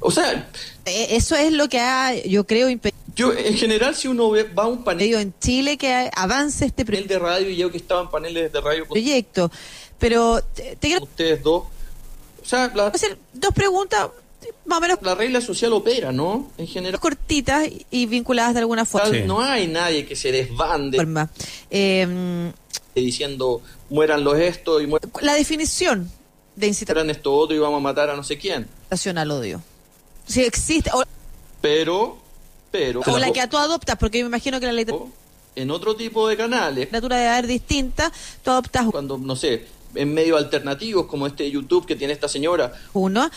o 0.00 0.10
sea, 0.10 0.48
eso 0.84 1.36
es 1.36 1.52
lo 1.52 1.68
que 1.68 1.80
ha, 1.80 2.14
yo 2.14 2.44
creo, 2.44 2.68
yo 3.14 3.32
en 3.32 3.56
general 3.56 3.94
si 3.94 4.08
uno 4.08 4.30
ve, 4.30 4.44
va 4.44 4.64
a 4.64 4.66
un 4.66 4.84
panel 4.84 5.14
en 5.14 5.34
Chile 5.40 5.76
que 5.76 6.10
avance 6.14 6.66
este 6.66 6.84
panel 6.84 7.06
de 7.06 7.18
radio 7.18 7.48
y 7.48 7.56
yo 7.56 7.70
que 7.70 7.78
estaba 7.78 8.02
en 8.02 8.08
paneles 8.08 8.52
de 8.52 8.60
radio 8.60 8.86
proyecto, 8.86 9.50
pero 9.98 10.42
te, 10.42 10.76
te 10.76 10.98
ustedes 10.98 11.42
dos, 11.42 11.64
o 12.42 12.44
sea, 12.44 12.70
la, 12.74 12.88
hacer 12.88 13.16
dos 13.32 13.54
preguntas 13.54 14.08
más 14.64 14.78
o 14.78 14.80
menos 14.80 14.98
la 15.02 15.14
regla 15.14 15.40
social 15.40 15.72
opera, 15.72 16.12
¿no? 16.12 16.50
En 16.58 16.66
general. 16.66 17.00
Cortitas 17.00 17.68
y 17.90 18.06
vinculadas 18.06 18.54
de 18.54 18.60
alguna 18.60 18.84
forma. 18.84 19.10
Sí. 19.10 19.22
No 19.26 19.40
hay 19.40 19.66
nadie 19.66 20.06
que 20.06 20.16
se 20.16 20.32
desbande 20.32 20.98
forma. 20.98 21.30
Eh, 21.70 22.52
diciendo 22.94 23.62
mueran 23.90 24.24
los 24.24 24.38
estos 24.38 24.82
y 24.82 24.86
mueran. 24.86 25.10
La 25.20 25.34
definición 25.34 26.10
de 26.54 26.66
incitación. 26.66 27.10
esto 27.10 27.34
otro 27.34 27.54
y 27.54 27.58
vamos 27.58 27.78
a 27.78 27.82
matar 27.82 28.10
a 28.10 28.16
no 28.16 28.24
sé 28.24 28.38
quién. 28.38 28.62
Incitación 28.62 29.18
al 29.18 29.30
odio. 29.30 29.62
Si 30.26 30.42
existe. 30.42 30.90
O, 30.92 31.04
pero, 31.60 32.18
pero. 32.70 33.00
O 33.06 33.18
la, 33.18 33.30
que 33.32 33.46
tú 33.46 33.56
adoptas, 33.56 33.96
porque 33.98 34.18
yo 34.18 34.24
me 34.24 34.28
imagino 34.28 34.58
que 34.58 34.66
la 34.66 34.72
ley. 34.72 34.86
En 35.54 35.70
otro 35.70 35.96
tipo 35.96 36.28
de 36.28 36.36
canales. 36.36 36.88
La 36.92 36.98
natura 36.98 37.16
de 37.16 37.28
haber 37.28 37.46
distinta, 37.46 38.12
tú 38.44 38.50
adoptas. 38.50 38.86
Cuando, 38.90 39.16
no 39.16 39.36
sé, 39.36 39.66
en 39.96 40.14
medios 40.14 40.38
alternativos 40.38 41.06
como 41.06 41.26
este 41.26 41.50
YouTube 41.50 41.86
que 41.86 41.96
tiene 41.96 42.12
esta 42.12 42.28
señora. 42.28 42.72
Uno. 42.92 43.30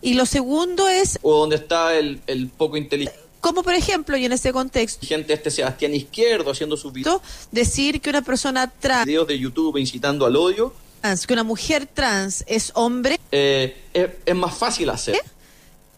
Y 0.00 0.14
lo 0.14 0.26
segundo 0.26 0.88
es... 0.88 1.18
O 1.22 1.40
donde 1.40 1.56
está 1.56 1.96
el, 1.96 2.20
el 2.26 2.48
poco 2.48 2.76
inteligente. 2.76 3.18
Como 3.40 3.62
por 3.62 3.74
ejemplo, 3.74 4.16
y 4.16 4.24
en 4.24 4.32
ese 4.32 4.52
contexto... 4.52 5.06
Gente 5.06 5.34
este 5.34 5.50
Sebastián 5.50 5.94
Izquierdo 5.94 6.50
haciendo 6.50 6.78
sus 6.78 6.94
videos. 6.94 7.20
Decir 7.52 8.00
que 8.00 8.08
una 8.08 8.22
persona 8.22 8.70
trans... 8.70 9.04
Videos 9.04 9.28
de 9.28 9.38
YouTube 9.38 9.76
incitando 9.76 10.24
al 10.24 10.34
odio. 10.36 10.72
Trans, 11.02 11.26
que 11.26 11.34
una 11.34 11.44
mujer 11.44 11.86
trans 11.86 12.42
es 12.46 12.72
hombre... 12.74 13.20
Eh, 13.30 13.76
es, 13.92 14.08
es, 14.24 14.34
más 14.34 14.56
fácil 14.56 14.88
hacer. 14.88 15.20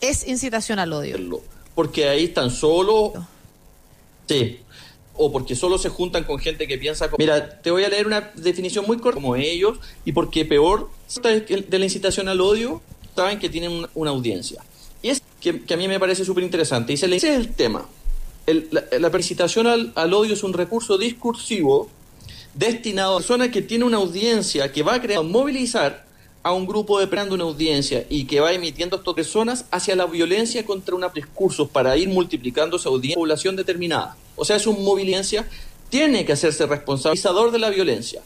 Es 0.01 0.27
incitación 0.27 0.81
al 0.81 0.93
odio. 0.93 1.41
Porque 1.77 2.09
ahí 2.09 2.25
están 2.25 2.51
solo... 2.51 3.13
Sí, 4.29 4.59
o 5.19 5.33
porque 5.33 5.57
solo 5.57 5.79
se 5.79 5.89
juntan 5.89 6.25
con 6.25 6.39
gente 6.39 6.67
que 6.67 6.79
piensa 6.79 7.09
como... 7.09 7.19
Mira, 7.19 7.61
te 7.61 7.71
voy 7.71 7.85
a 7.85 7.89
leer 7.89 8.07
una 8.07 8.33
definición 8.35 8.87
muy 8.87 8.99
corta 8.99 9.21
como 9.21 9.37
ellos 9.37 9.79
y 10.05 10.13
porque 10.13 10.45
peor 10.45 10.91
de 11.23 11.79
la 11.79 11.85
incitación 11.85 12.29
al 12.29 12.41
odio 12.41 12.83
saben 13.15 13.39
que 13.39 13.49
tienen 13.49 13.87
una 13.95 14.11
audiencia. 14.11 14.63
Y 15.03 15.09
es 15.09 15.23
que, 15.41 15.63
a 15.73 15.77
mí 15.77 15.89
me 15.89 16.01
parece 16.01 16.25
súper 16.25 16.45
interesante. 16.45 16.93
Dice, 16.93 17.07
ese 17.07 17.31
es 17.31 17.37
el 17.37 17.55
tema. 17.55 17.87
La, 18.47 18.85
la 18.99 19.11
percitación 19.11 19.67
al, 19.67 20.15
odio 20.15 20.35
es 20.35 20.43
un 20.45 20.53
recurso 20.53 20.99
discursivo 20.99 21.89
destinado 22.55 23.15
a 23.15 23.19
personas 23.19 23.49
que 23.49 23.63
tiene 23.63 23.85
una 23.85 23.99
audiencia 23.99 24.73
que 24.73 24.83
va 24.83 24.95
a 24.95 25.03
crear, 25.03 25.23
movilizar 25.23 26.07
a 26.47 26.53
un 26.53 26.65
grupo 26.65 27.01
de 27.01 27.09
una 27.33 27.43
audiencia 27.43 28.07
y 28.09 28.25
que 28.25 28.39
va 28.39 28.53
emitiendo 28.53 28.95
a 28.95 28.99
estas 29.01 29.15
personas 29.15 29.65
hacia 29.73 29.97
la 29.97 30.07
violencia 30.07 30.65
contra 30.65 30.95
unos 30.95 31.13
discursos 31.13 31.69
para 31.69 31.97
ir 31.97 32.09
multiplicando 32.09 32.77
esa 32.77 32.89
audiencia 32.89 33.17
población 33.17 33.57
determinada. 33.57 34.17
O 34.37 34.44
sea, 34.44 34.57
es 34.57 34.66
un 34.66 34.85
movilizancia, 34.85 35.46
tiene 35.88 36.25
que 36.25 36.33
hacerse 36.33 36.66
responsabilizador 36.66 37.51
de 37.51 37.59
la 37.59 37.70
violencia. 37.70 38.22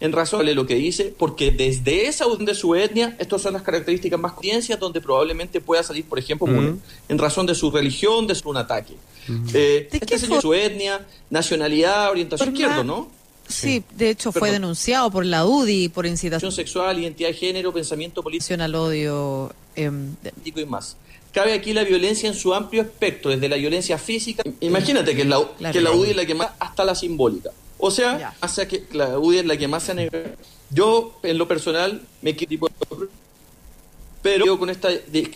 En 0.00 0.10
razón 0.10 0.44
de 0.44 0.54
lo 0.56 0.66
que 0.66 0.74
dice, 0.74 1.14
porque 1.16 1.52
desde 1.52 2.06
esa 2.06 2.24
de 2.36 2.54
su 2.56 2.74
etnia, 2.74 3.14
estas 3.20 3.40
son 3.42 3.52
las 3.52 3.62
características 3.62 4.18
más 4.18 4.32
audiencias 4.32 4.80
donde 4.80 5.00
probablemente 5.00 5.60
pueda 5.60 5.84
salir, 5.84 6.04
por 6.04 6.18
ejemplo, 6.18 6.48
uh 6.48 6.50
-huh. 6.50 6.78
en 7.08 7.18
razón 7.18 7.46
de 7.46 7.54
su 7.54 7.70
religión, 7.70 8.26
de 8.26 8.34
su 8.34 8.50
un 8.50 8.56
ataque. 8.56 8.94
Uh 9.28 9.32
-huh. 9.32 9.50
eh, 9.54 9.88
¿De 9.92 9.98
este 9.98 10.18
señor, 10.18 10.42
su 10.42 10.54
etnia, 10.54 11.06
nacionalidad, 11.30 12.10
orientación 12.10 12.48
izquierda, 12.48 12.82
¿no? 12.82 13.08
Sí, 13.48 13.84
de 13.96 14.10
hecho 14.10 14.32
fue 14.32 14.50
denunciado 14.50 15.10
por 15.10 15.26
la 15.26 15.44
UDI 15.44 15.88
por 15.88 16.06
incitación 16.06 16.52
sexual, 16.52 16.98
identidad 16.98 17.28
de 17.28 17.34
género, 17.34 17.72
pensamiento 17.72 18.22
político 18.22 18.60
al 18.60 18.74
odio 18.74 19.54
eh, 19.76 19.90
y 20.44 20.64
más. 20.64 20.96
Cabe 21.32 21.54
aquí 21.54 21.72
la 21.72 21.84
violencia 21.84 22.28
en 22.28 22.34
su 22.34 22.52
amplio 22.52 22.82
espectro, 22.82 23.30
desde 23.30 23.48
la 23.48 23.56
violencia 23.56 23.98
física. 23.98 24.42
Imagínate 24.60 25.16
que 25.16 25.24
la, 25.24 25.42
claro. 25.58 25.72
que 25.72 25.80
la 25.80 25.92
UDI 25.92 26.10
es 26.10 26.16
la 26.16 26.26
que 26.26 26.34
más, 26.34 26.50
hasta 26.58 26.84
la 26.84 26.94
simbólica. 26.94 27.50
O 27.78 27.90
sea, 27.90 28.18
ya. 28.18 28.34
hace 28.40 28.68
que 28.68 28.84
la 28.92 29.18
UDI 29.18 29.38
es 29.38 29.46
la 29.46 29.56
que 29.56 29.66
más 29.66 29.82
se 29.82 29.92
ha 29.92 29.94
negado. 29.94 30.24
Yo, 30.70 31.18
en 31.22 31.38
lo 31.38 31.48
personal, 31.48 32.02
me 32.20 32.32
tipo 32.32 32.68
pero 34.22 34.46
yo 34.46 34.58
con 34.58 34.70
esta, 34.70 34.88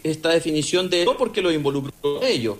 esta 0.04 0.28
definición 0.28 0.88
de 0.88 1.04
no 1.04 1.16
porque 1.16 1.42
lo 1.42 1.50
involucró 1.50 2.22
ellos, 2.22 2.56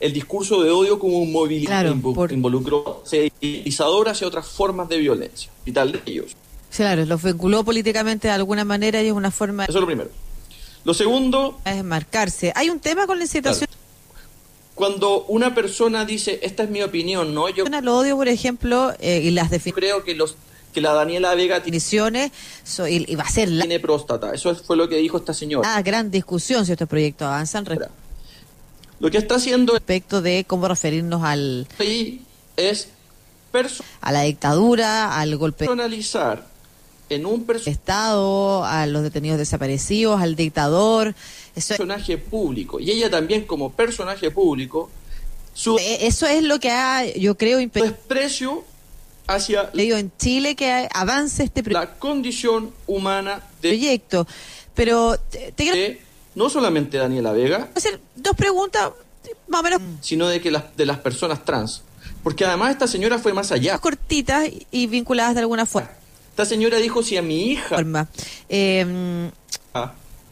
el 0.00 0.12
discurso 0.12 0.62
de 0.62 0.70
odio 0.70 0.98
como 0.98 1.18
un 1.18 1.30
movilizador 1.30 1.92
claro, 1.92 2.14
por... 2.14 2.32
involucró 2.32 3.04
movilizador 3.40 4.08
hacia 4.08 4.26
otras 4.26 4.48
formas 4.48 4.88
de 4.88 4.98
violencia 4.98 5.50
y 5.64 5.70
tal 5.70 5.92
de 5.92 6.00
ellos. 6.04 6.36
Claro, 6.74 7.04
los 7.06 7.22
vinculó 7.22 7.64
políticamente 7.64 8.28
de 8.28 8.34
alguna 8.34 8.64
manera 8.64 9.00
y 9.02 9.06
es 9.06 9.12
una 9.12 9.30
forma. 9.30 9.64
Eso 9.64 9.78
es 9.78 9.80
lo 9.80 9.86
primero. 9.86 10.10
Lo 10.86 10.94
segundo 10.94 11.58
es 11.64 11.82
marcarse. 11.82 12.52
Hay 12.54 12.70
un 12.70 12.78
tema 12.78 13.08
con 13.08 13.18
la 13.18 13.24
incitación. 13.24 13.66
Claro. 13.68 14.22
Cuando 14.76 15.24
una 15.24 15.52
persona 15.52 16.04
dice 16.04 16.38
esta 16.44 16.62
es 16.62 16.70
mi 16.70 16.80
opinión, 16.80 17.34
no 17.34 17.48
yo. 17.48 17.64
Lo 17.82 17.98
odio, 17.98 18.14
por 18.14 18.28
ejemplo, 18.28 18.94
eh, 19.00 19.20
y 19.24 19.32
las 19.32 19.50
definiciones. 19.50 19.74
Creo 19.74 20.04
que 20.04 20.14
los 20.14 20.36
que 20.72 20.80
la 20.80 20.92
Daniela 20.92 21.34
Vega 21.34 21.56
definiciones 21.56 22.30
so, 22.62 22.86
y, 22.86 23.04
y, 23.08 23.16
va 23.16 23.24
a 23.24 23.30
ser 23.30 23.48
la... 23.48 23.62
tiene 23.62 23.80
próstata. 23.80 24.32
Eso 24.32 24.54
fue 24.54 24.76
lo 24.76 24.88
que 24.88 24.98
dijo 24.98 25.16
esta 25.16 25.34
señora. 25.34 25.74
Ah, 25.74 25.82
gran 25.82 26.08
discusión 26.12 26.64
si 26.64 26.70
estos 26.70 26.88
proyectos 26.88 27.26
avanzan. 27.26 27.66
Lo 29.00 29.10
que 29.10 29.18
está 29.18 29.36
haciendo 29.36 29.72
respecto 29.72 30.22
de 30.22 30.44
cómo 30.46 30.68
referirnos 30.68 31.24
al 31.24 31.66
es 32.56 32.90
a 34.02 34.12
la 34.12 34.22
dictadura, 34.22 35.18
al 35.18 35.36
golpe 35.36 35.66
personalizar 35.66 36.46
en 37.08 37.26
un 37.26 37.46
Estado, 37.64 38.64
a 38.64 38.86
los 38.86 39.02
detenidos 39.02 39.38
desaparecidos, 39.38 40.20
al 40.20 40.36
dictador. 40.36 41.14
Eso, 41.54 41.68
personaje 41.76 42.18
público. 42.18 42.80
Y 42.80 42.90
ella 42.90 43.10
también 43.10 43.44
como 43.46 43.72
personaje 43.72 44.30
público, 44.30 44.90
su 45.54 45.78
eh, 45.78 46.06
eso 46.06 46.26
es 46.26 46.42
lo 46.42 46.60
que 46.60 46.70
ha, 46.70 47.04
yo 47.14 47.36
creo, 47.36 47.58
desprecio 47.58 48.64
hacia 49.26 49.70
en 49.74 50.12
Chile 50.18 50.54
que 50.54 50.88
avance 50.92 51.44
este 51.44 51.62
pro- 51.62 51.72
la 51.72 51.94
condición 51.98 52.72
humana 52.86 53.42
de, 53.62 53.68
proyecto. 53.70 54.26
Pero 54.74 55.16
te, 55.18 55.52
te 55.52 55.64
quiero 55.64 55.76
de 55.76 56.00
no 56.34 56.50
solamente 56.50 56.98
Daniela 56.98 57.32
Vega, 57.32 57.70
hacer 57.74 57.98
dos 58.14 58.36
preguntas 58.36 58.90
más 59.48 59.60
o 59.60 59.62
menos 59.64 59.80
sino 60.02 60.28
de 60.28 60.40
que 60.40 60.50
las 60.50 60.76
de 60.76 60.86
las 60.86 60.98
personas 60.98 61.44
trans. 61.44 61.82
Porque 62.22 62.44
además 62.44 62.72
esta 62.72 62.86
señora 62.88 63.18
fue 63.18 63.32
más 63.32 63.52
allá. 63.52 63.78
cortitas 63.78 64.48
y 64.70 64.86
vinculadas 64.88 65.34
de 65.34 65.40
alguna 65.40 65.64
forma. 65.64 65.90
Esta 66.36 66.44
señora 66.44 66.76
dijo 66.76 67.02
si 67.02 67.16
a 67.16 67.22
mi 67.22 67.44
hija, 67.52 67.76
Eh, 68.50 69.30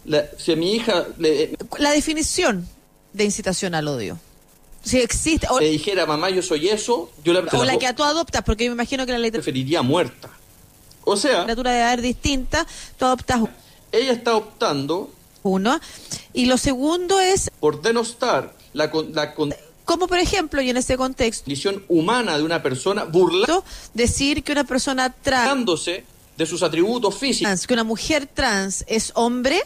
la- 0.04 0.26
si 0.36 0.52
a 0.52 0.56
mi 0.56 0.74
hija 0.74 1.06
le, 1.16 1.56
la 1.78 1.92
definición 1.92 2.68
de 3.14 3.24
incitación 3.24 3.74
al 3.74 3.88
odio. 3.88 4.18
Si 4.84 5.00
existe, 5.00 5.46
o, 5.48 5.58
le 5.60 5.70
dijera 5.70 6.04
mamá 6.04 6.28
yo 6.28 6.42
soy 6.42 6.68
eso, 6.68 7.10
yo 7.24 7.32
la, 7.32 7.40
o 7.40 7.64
la 7.64 7.78
que 7.78 7.90
tú 7.94 8.04
adoptas, 8.04 8.42
porque 8.44 8.64
yo 8.66 8.70
me 8.72 8.74
imagino 8.74 9.06
que 9.06 9.16
la 9.16 9.30
preferiría 9.32 9.80
muerta. 9.80 10.28
O 11.04 11.16
sea, 11.16 11.38
literatura 11.38 11.70
debe 11.70 11.84
haber 11.84 12.02
distinta, 12.02 12.66
tú 12.98 13.06
adoptas 13.06 13.40
ella 13.90 14.12
está 14.12 14.36
optando 14.36 15.10
uno. 15.42 15.80
Y 16.34 16.44
lo 16.44 16.58
segundo 16.58 17.18
es, 17.18 17.50
por 17.60 17.80
denostar 17.80 18.54
la, 18.74 18.90
con- 18.90 19.14
la 19.14 19.32
como 19.84 20.06
por 20.08 20.18
ejemplo, 20.18 20.60
y 20.62 20.70
en 20.70 20.76
ese 20.76 20.96
contexto, 20.96 21.44
condición 21.44 21.82
humana 21.88 22.36
de 22.38 22.42
una 22.42 22.62
persona 22.62 23.04
burlando 23.04 23.64
decir 23.92 24.42
que 24.42 24.52
una 24.52 24.64
persona 24.64 25.10
trans, 25.10 25.44
tratándose 25.44 26.04
de 26.36 26.46
sus 26.46 26.62
atributos 26.62 27.14
físicos 27.16 27.66
que 27.66 27.74
una 27.74 27.84
mujer 27.84 28.26
trans 28.26 28.84
es 28.88 29.12
hombre, 29.14 29.60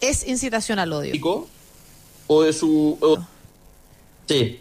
es 0.00 0.26
incitación 0.26 0.78
al 0.78 0.92
odio. 0.92 1.12
o 2.26 2.42
de 2.42 2.52
su 2.52 2.96
o, 3.00 3.18
sí, 4.26 4.60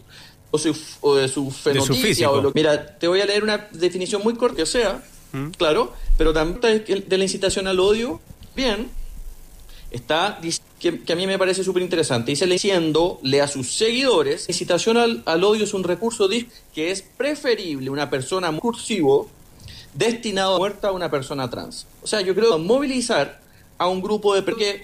o, 0.52 0.58
su- 0.58 0.76
o 1.02 1.16
de 1.16 1.28
su 1.30 1.50
fenotipia 1.50 2.02
físico. 2.02 2.32
o 2.32 2.42
lo- 2.42 2.52
mira 2.54 2.98
te 3.00 3.08
voy 3.08 3.22
a 3.22 3.26
leer 3.26 3.42
una 3.44 3.70
definición 3.72 4.22
muy 4.22 4.36
corta 4.36 4.62
o 4.64 4.66
sea 4.66 5.02
claro 5.58 5.94
pero 6.18 6.34
también 6.34 6.84
de 7.08 7.18
la 7.18 7.24
incitación 7.24 7.66
al 7.68 7.80
odio 7.80 8.20
bien 8.56 8.90
está 9.92 10.40
dic- 10.42 10.60
que, 10.92 11.14
a 11.14 11.16
mí 11.16 11.26
me 11.26 11.40
parece 11.40 11.64
súper 11.64 11.82
interesante 11.82 12.32
dice 12.32 12.46
diciéndole 12.46 13.42
a 13.42 13.48
sus 13.48 13.72
seguidores 13.76 14.50
incitación 14.50 14.98
al, 14.98 15.24
al 15.26 15.44
odio 15.44 15.64
es 15.64 15.74
un 15.74 15.84
recurso 15.84 16.28
que 16.76 16.92
es 16.92 17.02
preferible 17.02 17.90
una 17.90 18.10
persona 18.10 18.52
muy 18.52 18.60
cursivo 18.60 19.30
destinado 19.94 20.56
a 20.56 20.58
muerta 20.60 20.90
a 20.90 20.92
una 20.92 21.10
persona 21.10 21.50
trans. 21.50 21.86
O 22.02 22.08
sea, 22.08 22.22
yo 22.22 22.34
creo 22.36 22.58
movilizar 22.58 23.40
a 23.78 23.88
un 23.88 24.02
grupo 24.02 24.36
de 24.36 24.44
que, 24.44 24.84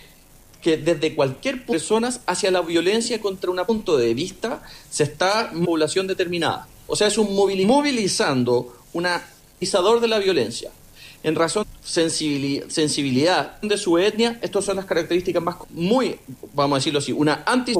que 0.61 0.77
desde 0.77 1.15
cualquier 1.15 1.65
persona 1.65 2.09
hacia 2.27 2.51
la 2.51 2.61
violencia 2.61 3.19
contra 3.19 3.49
un 3.49 3.57
punto 3.65 3.97
de 3.97 4.13
vista 4.13 4.61
se 4.89 5.03
está 5.03 5.51
población 5.65 6.07
determinada. 6.07 6.67
O 6.87 6.95
sea, 6.95 7.07
es 7.07 7.17
un 7.17 7.27
movili- 7.35 7.65
movilizando 7.65 8.75
un 8.93 9.03
movilizador 9.03 9.99
de 9.99 10.07
la 10.07 10.19
violencia. 10.19 10.71
En 11.21 11.35
razón 11.35 11.65
sensibili- 11.85 12.63
sensibilidad 12.69 13.59
de 13.61 13.77
su 13.77 13.97
etnia, 13.97 14.39
estas 14.41 14.63
son 14.63 14.77
las 14.77 14.85
características 14.85 15.43
más 15.43 15.57
muy, 15.69 16.17
vamos 16.53 16.77
a 16.77 16.79
decirlo 16.79 16.99
así, 16.99 17.11
una 17.11 17.43
anti 17.45 17.73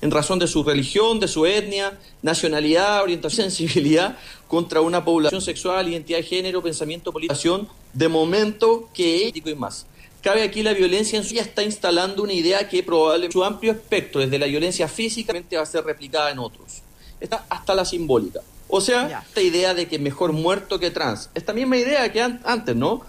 en 0.00 0.10
razón 0.10 0.38
de 0.38 0.46
su 0.46 0.62
religión, 0.62 1.18
de 1.18 1.26
su 1.26 1.44
etnia, 1.44 1.98
nacionalidad, 2.22 3.02
orientación, 3.02 3.50
sensibilidad 3.50 4.16
contra 4.46 4.80
una 4.80 5.04
población 5.04 5.40
sexual, 5.40 5.88
identidad 5.88 6.18
de 6.18 6.24
género, 6.24 6.62
pensamiento, 6.62 7.12
politización, 7.12 7.68
de 7.92 8.08
momento 8.08 8.88
que 8.94 9.32
y 9.34 9.54
más. 9.54 9.86
Cabe 10.22 10.42
aquí 10.42 10.62
la 10.62 10.72
violencia 10.72 11.16
en 11.16 11.24
su 11.24 11.34
ya 11.34 11.42
está 11.42 11.62
instalando 11.62 12.22
una 12.22 12.32
idea 12.32 12.68
que 12.68 12.82
probablemente 12.82 13.32
su 13.32 13.44
amplio 13.44 13.72
espectro, 13.72 14.20
desde 14.20 14.38
la 14.38 14.46
violencia 14.46 14.88
física, 14.88 15.32
va 15.32 15.62
a 15.62 15.66
ser 15.66 15.84
replicada 15.84 16.30
en 16.30 16.38
otros. 16.38 16.82
Está 17.20 17.44
hasta 17.48 17.74
la 17.74 17.84
simbólica. 17.84 18.40
O 18.70 18.80
sea, 18.82 19.08
Ya. 19.08 19.24
esta 19.26 19.40
idea 19.40 19.72
de 19.74 19.88
que 19.88 19.98
mejor 19.98 20.32
muerto 20.32 20.78
que 20.78 20.90
trans. 20.90 21.30
Esta 21.34 21.52
misma 21.54 21.78
idea 21.78 22.12
que 22.12 22.20
an- 22.20 22.40
antes, 22.44 22.76
¿no? 22.76 23.02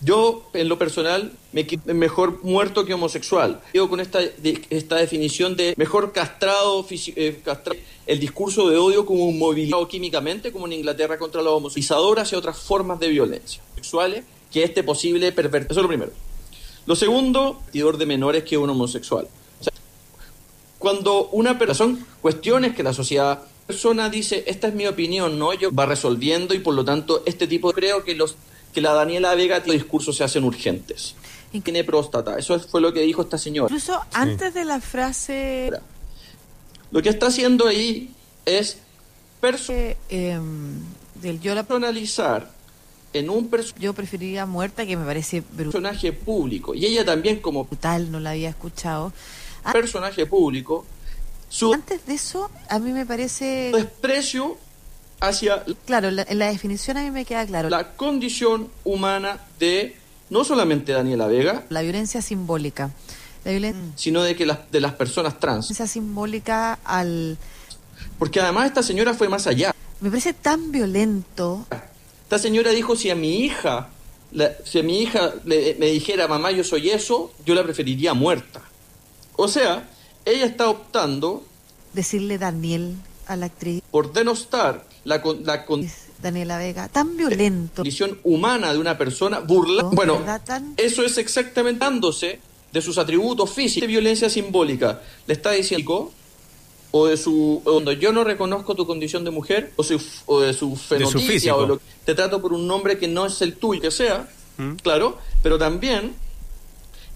Yo, 0.00 0.48
en 0.52 0.68
lo 0.68 0.78
personal, 0.78 1.32
me 1.52 1.66
mejor 1.86 2.40
muerto 2.44 2.84
que 2.84 2.94
homosexual. 2.94 3.60
Digo 3.72 3.88
con 3.88 4.00
esta, 4.00 4.20
de- 4.20 4.62
esta 4.70 4.96
definición 4.96 5.56
de 5.56 5.74
mejor 5.76 6.12
castrado, 6.12 6.86
eh, 7.16 7.40
castra- 7.44 7.74
el 8.06 8.20
discurso 8.20 8.68
de 8.68 8.76
odio 8.76 9.04
como 9.06 9.24
un 9.24 9.38
movilizado 9.38 9.88
químicamente, 9.88 10.52
como 10.52 10.66
en 10.66 10.74
Inglaterra 10.74 11.18
contra 11.18 11.42
los 11.42 11.54
homosexuales, 11.54 12.22
hacia 12.22 12.38
otras 12.38 12.58
formas 12.58 13.00
de 13.00 13.08
violencia 13.08 13.60
sexuales, 13.74 14.24
que 14.52 14.62
este 14.62 14.82
posible 14.84 15.32
pervertir. 15.32 15.70
Eso 15.72 15.80
es 15.80 15.82
lo 15.82 15.88
primero. 15.88 16.12
Lo 16.86 16.94
segundo, 16.94 17.58
partidor 17.64 17.96
de 17.98 18.06
menores 18.06 18.44
que 18.44 18.56
un 18.56 18.70
homosexual. 18.70 19.26
O 19.60 19.64
sea, 19.64 19.72
cuando 20.78 21.28
una 21.32 21.58
persona 21.58 21.74
son 21.96 22.06
cuestiones 22.22 22.74
que 22.74 22.82
la 22.82 22.92
sociedad 22.92 23.42
persona 23.68 24.08
dice 24.08 24.42
esta 24.46 24.66
es 24.68 24.74
mi 24.74 24.86
opinión 24.86 25.38
no 25.38 25.52
yo 25.52 25.70
va 25.72 25.84
resolviendo 25.86 26.54
y 26.54 26.58
por 26.58 26.74
lo 26.74 26.84
tanto 26.84 27.22
este 27.26 27.46
tipo 27.46 27.70
creo 27.72 28.02
que 28.02 28.14
los 28.16 28.34
que 28.72 28.80
la 28.80 28.92
Daniela 28.94 29.34
Vega 29.34 29.62
tiene 29.62 29.78
discursos 29.78 30.16
se 30.16 30.24
hacen 30.24 30.42
urgentes. 30.44 31.14
Tiene 31.62 31.82
próstata. 31.84 32.36
Eso 32.38 32.58
fue 32.60 32.80
lo 32.82 32.92
que 32.92 33.00
dijo 33.00 33.22
esta 33.22 33.38
señora. 33.38 33.66
Incluso 33.72 33.98
antes 34.12 34.52
de 34.54 34.64
la 34.64 34.80
frase 34.80 35.70
lo 36.90 37.00
que 37.02 37.08
está 37.10 37.26
haciendo 37.28 37.66
ahí 37.66 38.10
es 38.44 38.78
eh, 39.68 39.96
em, 40.10 40.80
del 41.22 41.40
yo 41.40 41.54
la 41.54 41.62
personalizar 41.62 42.50
en 43.12 43.30
un 43.30 43.50
perso- 43.50 43.74
yo 43.78 43.92
preferiría 43.94 44.44
muerta 44.46 44.84
que 44.86 44.96
me 44.96 45.04
parece 45.04 45.40
personaje 45.42 46.12
público. 46.12 46.74
Y 46.74 46.84
ella 46.86 47.04
también 47.04 47.40
como 47.40 47.64
brutal, 47.64 48.10
no 48.10 48.20
la 48.20 48.30
había 48.30 48.48
escuchado. 48.50 49.12
Ah, 49.64 49.72
personaje 49.72 50.26
público 50.26 50.84
su 51.48 51.72
Antes 51.72 52.04
de 52.06 52.14
eso, 52.14 52.50
a 52.68 52.78
mí 52.78 52.92
me 52.92 53.06
parece 53.06 53.70
desprecio 53.74 54.56
hacia 55.20 55.64
claro, 55.86 56.10
la- 56.10 56.26
en 56.28 56.38
la 56.38 56.46
definición 56.48 56.96
a 56.96 57.02
mí 57.02 57.10
me 57.10 57.24
queda 57.24 57.44
claro. 57.46 57.68
la 57.70 57.92
condición 57.96 58.68
humana 58.84 59.40
de 59.58 59.96
no 60.30 60.44
solamente 60.44 60.92
Daniela 60.92 61.26
Vega, 61.26 61.64
La 61.70 61.82
violencia 61.82 62.20
simbólica. 62.22 62.90
La 63.44 63.52
violencia 63.52 63.82
sino 63.96 64.22
de 64.22 64.36
que 64.36 64.44
las 64.46 64.70
de 64.70 64.80
las 64.80 64.92
personas 64.94 65.38
trans. 65.40 65.66
simbólica 65.68 66.78
al 66.84 67.38
Porque 68.18 68.40
además 68.40 68.66
esta 68.66 68.82
señora 68.82 69.14
fue 69.14 69.28
más 69.28 69.46
allá. 69.46 69.74
me 70.00 70.10
parece 70.10 70.32
tan 70.34 70.70
violento 70.70 71.66
Esta 72.24 72.38
señora 72.38 72.70
dijo 72.72 72.94
si 72.94 73.10
a 73.10 73.14
mi 73.14 73.40
hija 73.40 73.88
la- 74.32 74.52
si 74.64 74.80
a 74.80 74.82
mi 74.82 75.00
hija 75.02 75.32
le- 75.46 75.76
me 75.80 75.86
dijera 75.86 76.28
mamá 76.28 76.50
yo 76.50 76.62
soy 76.62 76.90
eso, 76.90 77.32
yo 77.46 77.54
la 77.54 77.62
preferiría 77.64 78.12
muerta. 78.12 78.60
O 79.36 79.48
sea, 79.48 79.88
ella 80.30 80.46
está 80.46 80.68
optando 80.68 81.44
decirle 81.92 82.38
Daniel 82.38 82.94
a 83.26 83.36
la 83.36 83.46
actriz 83.46 83.82
por 83.90 84.12
denostar 84.12 84.84
la, 85.04 85.22
con- 85.22 85.44
la 85.44 85.64
Daniela 86.22 86.58
Vega, 86.58 86.88
tan 86.88 87.16
violento. 87.16 87.76
condición 87.76 88.18
humana 88.24 88.72
de 88.72 88.78
una 88.78 88.98
persona 88.98 89.38
burla. 89.40 89.82
¿No? 89.84 89.90
Bueno. 89.90 90.20
Tan- 90.44 90.74
eso 90.76 91.02
es 91.04 91.16
exactamente 91.18 91.84
dándose 91.84 92.40
de 92.72 92.82
sus 92.82 92.98
atributos 92.98 93.50
físicos 93.50 93.82
de 93.82 93.86
violencia 93.86 94.28
simbólica. 94.28 95.00
Le 95.26 95.34
está 95.34 95.52
diciendo 95.52 96.12
o 96.90 97.06
de 97.06 97.16
su 97.16 97.60
o 97.64 97.72
cuando 97.72 97.92
yo 97.92 98.12
no 98.12 98.24
reconozco 98.24 98.74
tu 98.74 98.86
condición 98.86 99.22
de 99.24 99.30
mujer 99.30 99.72
o, 99.76 99.82
su, 99.84 100.00
o 100.26 100.40
de 100.40 100.52
su 100.54 100.74
fenotipia 100.74 101.26
físico. 101.26 101.56
o 101.56 101.66
lo, 101.66 101.80
te 102.04 102.14
trato 102.14 102.40
por 102.40 102.52
un 102.54 102.66
nombre 102.66 102.98
que 102.98 103.06
no 103.08 103.26
es 103.26 103.40
el 103.42 103.56
tuyo 103.56 103.80
que 103.82 103.90
sea 103.90 104.26
claro 104.82 105.18
pero 105.42 105.56
también 105.58 106.14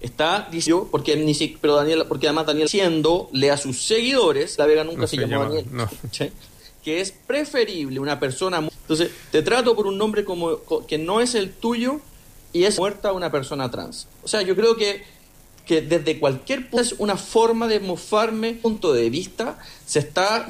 está 0.03 0.47
diciendo 0.51 0.87
porque 0.91 1.15
ni 1.15 1.33
si- 1.33 1.57
pero 1.59 1.75
Daniel 1.75 2.05
porque 2.07 2.27
además 2.27 2.45
Daniel 2.45 2.65
diciéndole 2.67 3.49
a 3.49 3.57
sus 3.57 3.81
seguidores 3.81 4.57
la 4.59 4.65
Vega 4.67 4.83
nunca 4.83 5.01
No 5.01 5.07
se, 5.07 5.17
llamó 5.17 5.31
llama, 5.31 5.45
Daniel 5.45 5.65
no. 5.71 5.89
¿sí? 6.11 6.31
que 6.83 6.99
es 7.01 7.11
preferible 7.11 7.99
una 7.99 8.19
persona 8.19 8.57
entonces 8.59 9.09
te 9.31 9.41
trato 9.41 9.75
por 9.75 9.87
un 9.87 9.97
nombre 9.97 10.23
como 10.25 10.57
co- 10.59 10.85
que 10.85 10.97
no 10.97 11.21
es 11.21 11.33
el 11.35 11.51
tuyo 11.51 12.01
y 12.51 12.65
es 12.65 12.77
muerta 12.77 13.13
una 13.13 13.31
persona 13.31 13.71
trans 13.71 14.07
o 14.23 14.27
sea 14.27 14.41
yo 14.41 14.55
creo 14.55 14.75
que 14.75 15.03
que 15.65 15.81
desde 15.81 16.19
cualquier 16.19 16.69
punto 16.69 16.81
es 16.81 16.93
una 16.97 17.15
forma 17.15 17.69
de 17.69 17.79
mofarme 17.79 18.53
punto 18.55 18.91
de 18.91 19.09
vista 19.09 19.57
se 19.85 19.99
está 19.99 20.47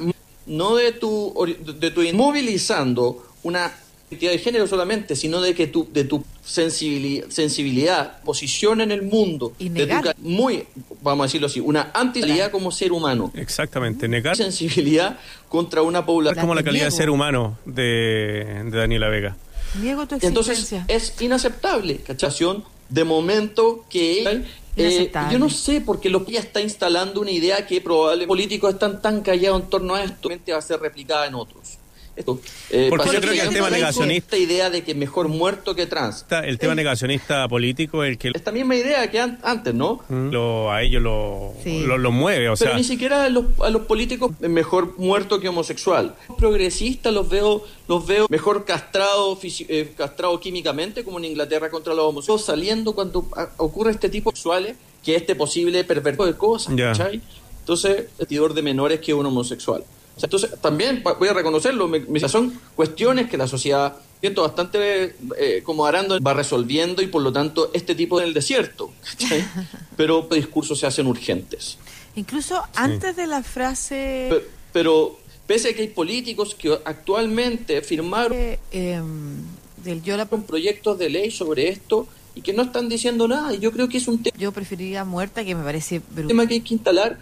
no 0.48 0.76
de 0.76 0.92
tu 0.92 1.34
de 1.80 1.92
tu 1.92 2.02
movilizando 2.16 3.24
una 3.44 3.72
identidad 4.14 4.32
de 4.32 4.40
género 4.40 4.68
solamente 4.68 5.16
sino 5.16 5.42
de 5.42 5.54
que 5.54 5.68
tu 5.68 5.88
de 5.92 6.04
tu 6.06 6.24
sensibili- 6.46 7.24
sensibilidad 7.30 8.22
posición 8.24 8.82
en 8.82 8.92
el 8.92 9.02
mundo 9.02 9.54
Y 9.60 9.70
de 9.70 9.86
tu 9.88 9.96
negar. 9.96 10.16
muy 10.20 10.66
vamos 11.02 11.24
a 11.24 11.28
decirlo 11.28 11.48
así 11.48 11.60
una 11.60 11.92
antisalidad 11.94 12.52
como 12.52 12.72
ser 12.72 12.92
humano 12.92 13.32
Exactamente, 13.36 14.08
negar 14.08 14.36
sensibilidad 14.38 15.18
contra 15.50 15.82
una 15.82 16.00
es 16.00 16.06
población 16.06 16.42
como 16.42 16.56
la 16.56 16.64
calidad 16.64 16.86
de 16.86 16.92
ser 16.92 17.10
humano 17.10 17.58
de, 17.66 18.64
de 18.66 18.78
Daniela 18.78 19.10
Vega. 19.10 19.36
Niego 19.82 20.08
tu 20.08 20.16
Entonces 20.22 20.74
es 20.88 21.14
inaceptable, 21.22 21.98
¿cachación? 21.98 22.64
De 22.90 23.04
momento 23.04 23.86
que 23.90 24.44
eh, 24.76 25.12
yo 25.32 25.40
no 25.40 25.50
sé 25.50 25.82
porque 25.82 26.10
lo 26.10 26.26
que 26.26 26.34
ya 26.34 26.40
está 26.40 26.62
instalando 26.62 27.22
una 27.22 27.32
idea 27.32 27.66
que 27.66 27.82
probablemente 27.82 28.26
los 28.26 28.28
políticos 28.28 28.74
están 28.74 29.02
tan 29.02 29.22
callados 29.22 29.62
en 29.64 29.70
torno 29.70 29.96
a 29.96 30.04
esto, 30.04 30.30
va 30.52 30.60
a 30.60 30.62
ser 30.62 30.80
replicada 30.80 31.26
en 31.28 31.36
otros. 31.36 31.78
Esto. 32.16 32.40
Eh, 32.70 32.88
Porque 32.90 33.12
yo 33.12 33.20
creo 33.22 33.34
que 33.34 33.42
el 33.42 33.50
tema 33.54 33.70
negacionista- 33.70 34.36
Esta 34.36 34.38
idea 34.38 34.70
de 34.70 34.84
que 34.84 34.94
mejor 34.96 35.28
muerto 35.30 35.76
que 35.76 35.86
trans. 35.88 36.18
Está 36.18 36.46
El 36.46 36.60
tema 36.60 36.76
negacionista 36.76 37.48
político, 37.48 38.04
el 38.04 38.18
que 38.18 38.32
Esta 38.34 38.52
misma 38.52 38.76
idea 38.76 39.10
que 39.10 39.20
an- 39.20 39.40
antes, 39.44 39.74
¿no? 39.74 40.02
lo, 40.10 40.72
a 40.72 40.82
ellos 40.84 41.02
lo, 41.02 41.54
Sí. 41.64 41.82
lo, 41.86 41.98
lo 41.98 42.12
mueve, 42.12 42.50
o 42.50 42.56
Pero 42.56 42.70
sea, 42.72 42.78
ni 42.78 42.84
siquiera 42.84 43.24
a 43.24 43.30
los, 43.30 43.46
a 43.62 43.70
los 43.70 43.84
políticos 43.84 44.32
mejor 44.42 44.98
muerto 44.98 45.40
que 45.40 45.50
homosexual. 45.50 46.16
Progresistas 46.38 47.14
los 47.14 47.28
veo 47.30 47.64
los 47.88 48.06
veo 48.08 48.28
mejor 48.30 48.64
castrados 48.64 49.40
eh, 49.44 49.94
castrado 49.98 50.40
químicamente 50.40 51.04
como 51.04 51.18
en 51.20 51.26
Inglaterra 51.26 51.70
contra 51.70 51.94
los 51.94 52.06
homosexuales 52.06 52.46
saliendo 52.46 52.94
cuando 52.94 53.28
a- 53.36 53.50
ocurre 53.58 53.92
este 53.92 54.10
tipo 54.10 54.30
de 54.32 54.36
sexuales 54.38 54.76
que 55.04 55.16
este 55.16 55.36
posible 55.36 55.84
perverso 55.84 56.26
de 56.26 56.36
cosas, 56.38 56.76
Ya. 56.76 56.92
¿cachai? 56.94 57.22
Entonces, 57.60 58.06
el 58.20 58.28
de 58.54 58.62
menores 58.62 59.00
que 59.00 59.14
un 59.14 59.26
homosexual. 59.26 59.84
O 60.16 60.20
sea, 60.20 60.28
entonces, 60.28 60.52
también 60.62 61.04
voy 61.04 61.28
a 61.28 61.34
reconocerlo, 61.34 61.88
me- 61.88 62.00
me- 62.02 62.20
son 62.30 62.54
cuestiones 62.76 63.30
que 63.30 63.38
la 63.38 63.48
sociedad, 63.48 63.96
siento 64.22 64.44
bastante 64.44 65.16
eh, 65.40 65.62
como 65.64 65.86
arando, 65.86 66.20
va 66.22 66.34
resolviendo 66.34 67.02
y 67.02 67.08
por 67.08 67.22
lo 67.24 67.34
tanto 67.34 67.72
este 67.74 67.96
tipo 67.96 68.20
del 68.20 68.34
desierto. 68.34 68.92
Pero 69.98 70.28
discursos 70.32 70.80
se 70.80 70.86
hacen 70.88 71.08
urgentes. 71.08 71.78
Incluso 72.16 72.62
antes 72.76 73.16
de 73.16 73.28
la 73.28 73.42
frase 73.44 74.28
Pe- 74.30 74.46
Pero, 74.72 75.20
pese 75.48 75.70
a 75.70 75.74
que 75.76 75.82
hay 75.82 75.88
políticos 75.90 76.56
que 76.56 76.72
actualmente 76.86 77.82
firmaron 77.82 78.34
eh, 78.38 78.60
em, 78.72 79.38
del 79.84 80.02
yo 80.04 80.16
la 80.16 80.26
proyectos 80.44 80.98
de 81.00 81.10
ley 81.10 81.32
sobre 81.32 81.70
esto 81.70 82.08
y 82.36 82.42
que 82.42 82.54
no 82.54 82.64
están 82.64 82.88
diciendo 82.90 83.28
nada, 83.28 83.54
y 83.54 83.60
yo 83.60 83.72
creo 83.72 83.88
que 83.90 83.98
es 83.98 84.08
un 84.08 84.22
te- 84.24 84.32
yo 84.38 84.52
preferiría 84.52 85.04
muerta 85.06 85.44
que 85.44 85.54
me 85.56 85.64
parece 85.64 86.02
bru- 86.16 86.28
tema 86.28 86.48
que 86.48 86.56
hay 86.56 86.62
que 86.62 86.74
instalar, 86.76 87.20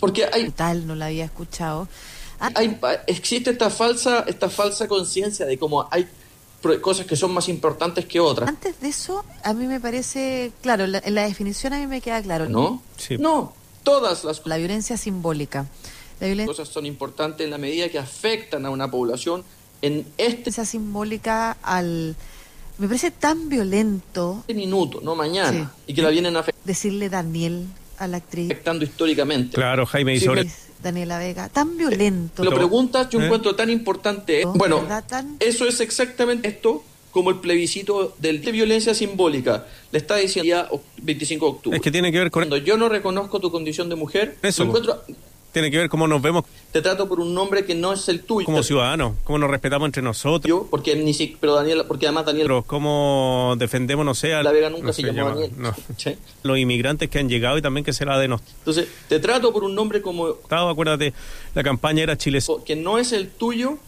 porque 0.00 0.26
hay, 0.32 0.44
brutal, 0.44 0.86
no 0.86 0.94
la 0.94 1.06
había 1.06 1.24
escuchado. 1.24 1.86
Ah, 2.40 2.50
hay 2.54 2.78
existe 3.06 3.50
esta 3.50 3.68
falsa 3.70 4.24
esta 4.26 4.48
falsa 4.48 4.88
conciencia 4.88 5.44
de 5.46 5.58
cómo 5.58 5.86
hay 5.90 6.08
cosas 6.82 7.06
que 7.06 7.16
son 7.16 7.32
más 7.32 7.48
importantes 7.48 8.04
que 8.06 8.20
otras, 8.20 8.48
Antes 8.48 8.80
de 8.80 8.88
eso, 8.88 9.24
a 9.44 9.54
mí 9.54 9.66
me 9.66 9.80
parece, 9.80 10.52
claro, 10.62 10.86
la- 10.86 10.98
en 11.04 11.14
la 11.14 11.22
definición 11.24 11.72
a 11.72 11.78
mí 11.78 11.86
me 11.86 12.00
queda 12.00 12.20
claro. 12.22 12.48
¿no? 12.48 12.82
Sí. 12.98 13.16
No, 13.18 13.54
todas 13.82 14.24
las 14.24 14.42
La 14.46 14.56
violencia 14.58 14.96
simbólica. 14.96 15.66
La 16.20 16.26
violencia 16.26 16.54
cosas 16.54 16.68
son 16.68 16.84
importantes 16.86 17.44
en 17.44 17.50
la 17.50 17.56
medida 17.58 17.88
que 17.88 17.98
afectan 17.98 18.66
a 18.66 18.70
una 18.70 18.90
población 18.90 19.42
en 19.82 20.06
este 20.18 20.50
simbólica 20.66 21.56
al... 21.62 22.14
Me 22.76 22.86
parece 22.86 23.10
tan 23.10 23.48
violento 23.50 24.44
minuto, 24.48 25.00
no 25.02 25.14
mañana, 25.14 25.72
Sí. 25.86 25.92
y 25.92 25.94
que 25.94 26.02
la 26.02 26.10
vienen 26.10 26.36
decirle 26.64 27.08
Daniel 27.08 27.66
a 27.98 28.06
la 28.06 28.18
actriz 28.18 28.50
afectando 28.50 28.84
históricamente. 28.84 29.54
claro, 29.54 29.84
Jaime, 29.86 30.14
y 30.14 30.18
Sí, 30.20 30.26
sobre... 30.26 30.46
Daniela 30.82 31.18
Vega, 31.18 31.48
tan 31.48 31.76
violento. 31.76 32.42
lo 32.44 32.54
preguntas, 32.54 33.08
yo 33.10 33.20
¿Eh? 33.20 33.24
encuentro 33.26 33.54
tan 33.54 33.70
importante. 33.70 34.44
¿No? 34.44 34.52
Bueno, 34.54 34.86
eso 35.40 35.66
es 35.66 35.80
exactamente 35.80 36.48
esto 36.48 36.82
como 37.10 37.30
el 37.30 37.36
plebiscito 37.40 38.14
del- 38.18 38.40
de 38.40 38.52
violencia 38.52 38.94
simbólica. 38.94 39.66
Le 39.90 39.98
está 39.98 40.16
diciendo 40.16 40.48
ya 40.48 40.68
o- 40.70 40.80
25 41.02 41.44
de 41.46 41.50
octubre. 41.52 41.76
Es 41.76 41.82
que 41.82 41.90
tiene 41.90 42.12
que 42.12 42.18
ver 42.18 42.30
con... 42.30 42.40
Cuando 42.42 42.56
yo 42.56 42.76
no 42.76 42.88
reconozco 42.88 43.40
tu 43.40 43.50
condición 43.50 43.88
de 43.88 43.96
mujer, 43.96 44.36
Eso, 44.42 44.62
lo 44.64 44.68
encuentro, 44.70 45.02
Tiene 45.52 45.70
que 45.70 45.78
ver 45.78 45.88
cómo 45.88 46.06
nos 46.06 46.22
vemos 46.22 46.44
te 46.72 46.80
trato 46.80 47.08
por 47.08 47.18
un 47.18 47.34
nombre 47.34 47.64
que 47.64 47.74
no 47.74 47.92
es 47.92 48.08
el 48.08 48.22
tuyo. 48.22 48.46
como 48.46 48.62
ciudadanos, 48.62 49.14
cómo 49.24 49.38
nos 49.38 49.50
respetamos 49.50 49.86
entre 49.86 50.02
nosotros, 50.02 50.48
Yo, 50.48 50.68
porque 50.70 50.94
ni 50.94 51.12
si- 51.12 51.36
pero 51.40 51.54
Daniel, 51.56 51.82
porque 51.88 52.06
además 52.06 52.26
Daniel 52.26 52.48
cómo 52.66 53.54
defendemos, 53.58 54.04
no 54.06 54.14
sé, 54.14 54.28
La 54.42 54.52
Vega 54.52 54.70
nunca 54.70 54.86
no 54.86 54.92
se 54.92 55.02
llamó 55.02 55.16
llama- 55.16 55.30
Daniel. 55.34 55.52
no. 55.56 55.74
¿Sí? 55.96 56.16
los 56.44 56.58
inmigrantes 56.58 57.10
que 57.10 57.18
han 57.18 57.28
llegado 57.28 57.58
y 57.58 57.62
también 57.62 57.84
que 57.84 57.92
se 57.92 58.04
la 58.04 58.18
denostado. 58.18 58.52
Entonces, 58.58 58.86
te 59.08 59.18
trato 59.18 59.52
por 59.52 59.64
un 59.64 59.74
nombre 59.74 60.00
como 60.00 60.34
Acuérdate, 60.48 61.12
la 61.54 61.62
campaña 61.64 62.02
era 62.04 62.16
Chile 62.16 62.38
que 62.64 62.76
no 62.76 62.98
es 62.98 63.12
el 63.12 63.28
tuyo 63.28 63.78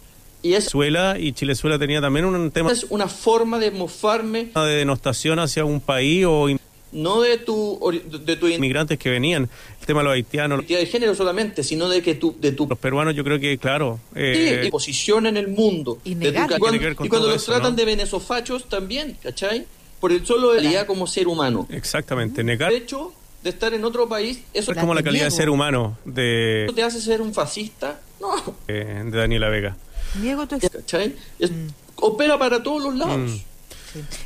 y 0.42 0.54
es, 0.54 0.64
Venezuela 0.64 1.16
y 1.20 1.32
Chilezuela 1.32 1.78
tenía 1.78 2.00
también 2.00 2.24
un 2.24 2.50
tema 2.50 2.72
es 2.72 2.86
una 2.90 3.06
forma 3.06 3.60
de 3.60 3.70
mofarme 3.70 4.50
de 4.54 4.60
denostación 4.74 5.38
hacia 5.38 5.64
un 5.64 5.80
país 5.80 6.26
o 6.26 6.48
no 6.92 7.20
de 7.22 7.38
tu 7.38 7.80
de 8.24 8.36
tu 8.36 8.48
inmigrantes 8.48 8.98
que 8.98 9.10
venían. 9.10 9.48
El 9.80 9.86
tema 9.86 10.00
de 10.00 10.04
los 10.04 10.12
haitianos, 10.14 10.58
identidad 10.60 10.78
de 10.80 10.86
género 10.86 11.14
solamente, 11.14 11.62
sino 11.64 11.88
de 11.88 12.02
que 12.02 12.14
tu 12.14 12.36
de 12.38 12.52
tu 12.52 12.66
los 12.68 12.78
peruanos, 12.78 13.14
yo 13.16 13.24
creo 13.24 13.40
que, 13.40 13.58
claro, 13.58 13.98
Sí, 14.14 14.20
eh, 14.20 14.62
y 14.66 14.70
posición 14.70 15.26
en 15.26 15.36
el 15.36 15.48
mundo. 15.48 15.98
Y 16.04 16.14
De 16.14 16.30
tu 16.32 16.58
cuando- 16.58 16.88
y 17.04 17.08
cuando 17.08 17.28
los 17.28 17.36
eso, 17.42 17.52
tratan 17.52 17.72
¿no? 17.72 17.76
de 17.76 17.84
venezofachos 17.84 18.68
también, 18.68 19.16
¿cachai? 19.22 19.66
Por 20.00 20.12
el 20.12 20.24
solo 20.26 20.50
de 20.52 20.58
la 20.58 20.62
calidad 20.64 20.86
como 20.86 21.06
ser 21.06 21.26
humano. 21.28 21.66
exactamente, 21.70 22.44
negar 22.44 22.72
El 22.72 22.82
hecho 22.82 23.12
de 23.42 23.50
estar 23.50 23.74
en 23.74 23.84
otro 23.84 24.08
país, 24.08 24.40
eso 24.54 24.70
es 24.72 24.78
como 24.78 24.94
la 24.94 25.02
calidad 25.02 25.24
de 25.24 25.30
ser 25.32 25.48
humano 25.50 25.98
de, 26.04 26.70
te 26.74 26.82
hace 26.82 27.00
ser 27.00 27.20
un 27.20 27.32
fascista. 27.34 28.00
No, 28.20 28.34
eh, 28.68 29.02
de 29.04 29.18
Daniela 29.18 29.48
Vega. 29.48 29.76
Niego 30.20 30.46
tu 30.46 30.58
¿cachai? 30.60 31.14
Es- 31.40 31.50
Opera 31.96 32.38
para 32.38 32.62
todos 32.62 32.82
los 32.82 32.94
lados. 32.96 33.30
Mm. 33.30 33.36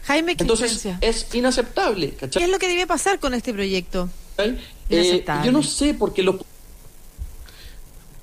Jaime, 0.04 0.36
¿qué 0.36 0.42
Entonces, 0.44 0.72
diferencia? 0.72 0.98
es 1.08 1.26
inaceptable, 1.34 2.10
¿Qué 2.10 2.16
¿cachai? 2.16 2.42
es 2.44 2.48
lo 2.50 2.58
que 2.58 2.68
debe 2.68 2.86
pasar 2.86 3.18
con 3.18 3.34
este 3.34 3.52
proyecto? 3.52 4.08
Eh, 4.88 5.24
yo 5.44 5.52
no 5.52 5.62
sé 5.62 5.94
por 5.94 6.12
qué 6.14 6.22
los... 6.22 6.36
Yo 6.36 6.42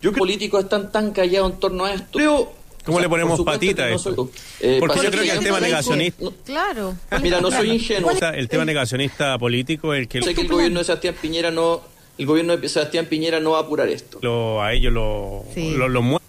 creo 0.02 0.12
que 0.14 0.20
los 0.20 0.20
políticos 0.20 0.64
están 0.66 0.92
tan 0.92 1.12
callados 1.12 1.52
en 1.54 1.60
torno 1.60 1.86
a 1.86 1.94
esto. 1.94 2.18
Creo... 2.18 2.54
¿Cómo 2.86 3.00
le 3.00 3.08
ponemos 3.08 3.38
por 3.38 3.46
patita 3.46 3.88
no 3.88 3.96
esto? 3.96 4.14
soy- 4.14 4.30
eh, 4.60 4.76
Porque 4.82 4.96
para 4.98 5.04
yo 5.06 5.12
creo 5.12 5.24
que 5.24 5.32
el 5.32 5.40
tema 5.44 5.60
negacionista- 5.62 6.22
no- 6.22 6.34
Claro. 6.44 6.96
Mira, 7.22 7.40
no 7.40 7.50
soy 7.50 7.72
ingenuo. 7.72 8.12
O 8.12 8.16
sea, 8.16 8.32
el 8.32 8.50
tema 8.50 8.66
negacionista 8.66 9.38
político, 9.40 9.94
el 9.94 10.10
que 10.10 10.22
Sé 10.22 10.36
que 10.36 10.42
el 10.42 10.50
gobierno 10.50 10.80
de 10.80 10.86
Sebastián 10.86 11.16
Piñera 11.22 11.50
no, 11.50 11.82
el 12.18 12.26
gobierno 12.26 12.58
de 12.58 12.68
Sebastián 12.68 13.06
Piñera 13.06 13.40
no 13.40 13.52
va 13.52 13.60
a 13.60 13.62
apurar 13.62 13.88
esto, 13.88 14.20
lo, 14.22 14.62
a 14.62 14.74
ellos 14.74 14.92
lo, 14.92 15.46
Sí. 15.54 15.72
lo, 15.72 15.88
lo 15.88 16.02
mueve. 16.02 16.26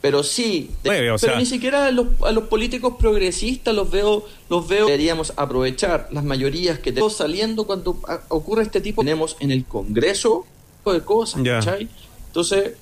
Pero 0.00 0.22
sí, 0.22 0.70
de- 0.84 0.90
Mueve, 0.90 1.10
o 1.10 1.16
pero 1.18 1.32
sea- 1.32 1.38
ni 1.40 1.46
siquiera 1.46 1.86
a 1.86 1.90
los, 1.90 2.06
a 2.24 2.30
los 2.32 2.44
políticos 2.44 2.94
progresistas 2.98 3.74
los 3.74 3.90
veo, 3.90 4.24
los 4.48 4.68
veo. 4.68 4.86
Deberíamos 4.86 5.32
aprovechar 5.36 6.08
las 6.12 6.22
mayorías 6.24 6.78
que 6.78 6.92
tenemos 6.92 7.16
saliendo 7.16 7.66
cuando 7.66 7.98
a- 8.06 8.20
ocurre 8.28 8.62
este 8.62 8.80
tipo. 8.80 9.02
Tenemos 9.02 9.36
en 9.40 9.50
el 9.50 9.64
Congreso 9.64 10.46
tipo 10.78 10.92
de 10.92 11.00
cosas. 11.02 11.42
¿cachai? 11.42 11.88
Entonces, 12.28 12.72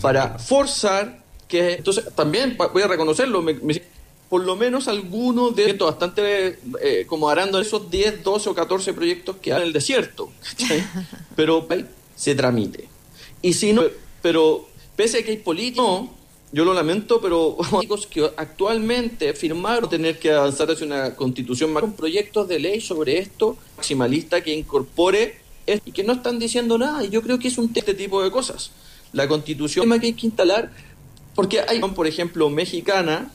Para 0.00 0.38
forzar 0.38 1.22
que, 1.48 1.74
entonces 1.74 2.04
también 2.14 2.56
pa- 2.56 2.68
voy 2.68 2.82
a 2.82 2.86
reconocerlo, 2.88 3.42
me- 3.42 3.54
me- 3.54 3.82
por 4.30 4.42
lo 4.44 4.56
menos 4.56 4.88
algunos 4.88 5.54
de 5.54 5.68
estos 5.68 5.90
bastante 5.90 6.58
eh, 6.82 7.04
como 7.06 7.28
arando 7.28 7.60
esos 7.60 7.90
10, 7.90 8.22
12 8.24 8.48
o 8.48 8.54
14 8.54 8.94
proyectos 8.94 9.36
que 9.36 9.52
hay 9.52 9.60
en 9.60 9.66
el 9.66 9.72
desierto, 9.74 10.30
¿cachai? 10.42 10.82
pero 11.36 11.68
se 12.16 12.34
tramite. 12.34 12.88
Y 13.42 13.52
si 13.52 13.74
no, 13.74 13.82
pero 14.22 14.66
pese 14.96 15.18
a 15.18 15.22
que 15.24 15.32
hay 15.32 15.36
políticos, 15.38 15.84
no, 15.84 16.21
yo 16.52 16.64
lo 16.64 16.74
lamento, 16.74 17.20
pero 17.20 17.56
políticos 17.70 18.06
que 18.06 18.30
actualmente 18.36 19.32
firmaron 19.34 19.88
tener 19.88 20.18
que 20.18 20.32
avanzar 20.32 20.70
hacia 20.70 20.86
una 20.86 21.14
constitución 21.14 21.72
más 21.72 21.80
con 21.80 21.94
proyectos 21.94 22.46
de 22.46 22.58
ley 22.58 22.80
sobre 22.80 23.18
esto, 23.18 23.56
maximalista, 23.76 24.42
que 24.42 24.54
incorpore 24.54 25.40
y 25.66 25.92
que 25.92 26.04
no 26.04 26.12
están 26.12 26.38
diciendo 26.38 26.76
nada. 26.76 27.04
Y 27.04 27.10
yo 27.10 27.22
creo 27.22 27.38
que 27.38 27.48
es 27.48 27.58
un 27.58 27.70
este 27.74 27.94
tipo 27.94 28.22
de 28.22 28.30
cosas. 28.30 28.70
La 29.12 29.28
constitución 29.28 29.88
que 29.98 30.06
hay 30.06 30.12
que 30.12 30.26
instalar, 30.26 30.70
porque 31.34 31.60
hay, 31.60 31.80
por 31.80 32.06
ejemplo, 32.06 32.48
mexicana, 32.50 33.30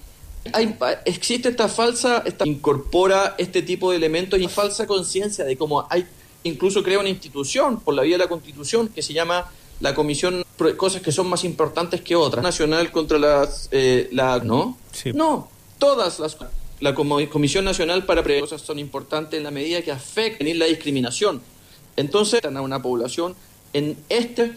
hay, 0.53 0.75
existe 1.06 1.49
esta 1.49 1.67
falsa, 1.67 2.23
esta, 2.25 2.47
incorpora 2.47 3.36
este 3.38 3.62
tipo 3.62 3.91
de 3.91 3.97
elementos 3.97 4.39
y 4.39 4.47
falsa 4.47 4.88
conciencia 4.88 5.43
de 5.43 5.58
cómo 5.58 5.86
hay, 5.89 6.06
incluso 6.43 6.84
crea 6.84 6.99
una 6.99 7.10
institución 7.10 7.80
por 7.80 7.93
la 7.93 8.03
vía 8.03 8.17
de 8.17 8.23
la 8.23 8.30
constitución 8.30 8.88
que 8.88 9.01
se 9.01 9.13
llama 9.13 9.51
la 9.80 9.93
comisión, 9.93 10.43
cosas 10.78 11.02
que 11.02 11.12
son 11.12 11.28
más 11.28 11.43
importantes 11.43 12.02
que 12.02 12.15
otras, 12.15 12.43
nacional 12.43 12.91
contra 12.91 13.20
las, 13.20 13.70
eh, 13.72 14.10
la, 14.12 14.39
¿no? 14.39 14.78
Sí. 14.91 15.12
No, 15.13 15.50
todas 15.78 16.20
las, 16.20 16.38
la 16.80 16.93
Comisión 16.96 17.65
Nacional 17.65 18.06
para 18.06 18.24
Prevenir 18.24 18.50
cosas 18.50 18.62
son 18.62 18.80
importantes 18.80 19.38
en 19.38 19.43
la 19.43 19.52
medida 19.52 19.82
que 19.82 19.91
afecten 19.91 20.58
la 20.60 20.65
discriminación. 20.65 21.41
Entonces, 21.96 22.36
están 22.36 22.58
a 22.58 22.62
una 22.62 22.82
población 22.82 23.36
en 23.74 23.98
este, 24.10 24.54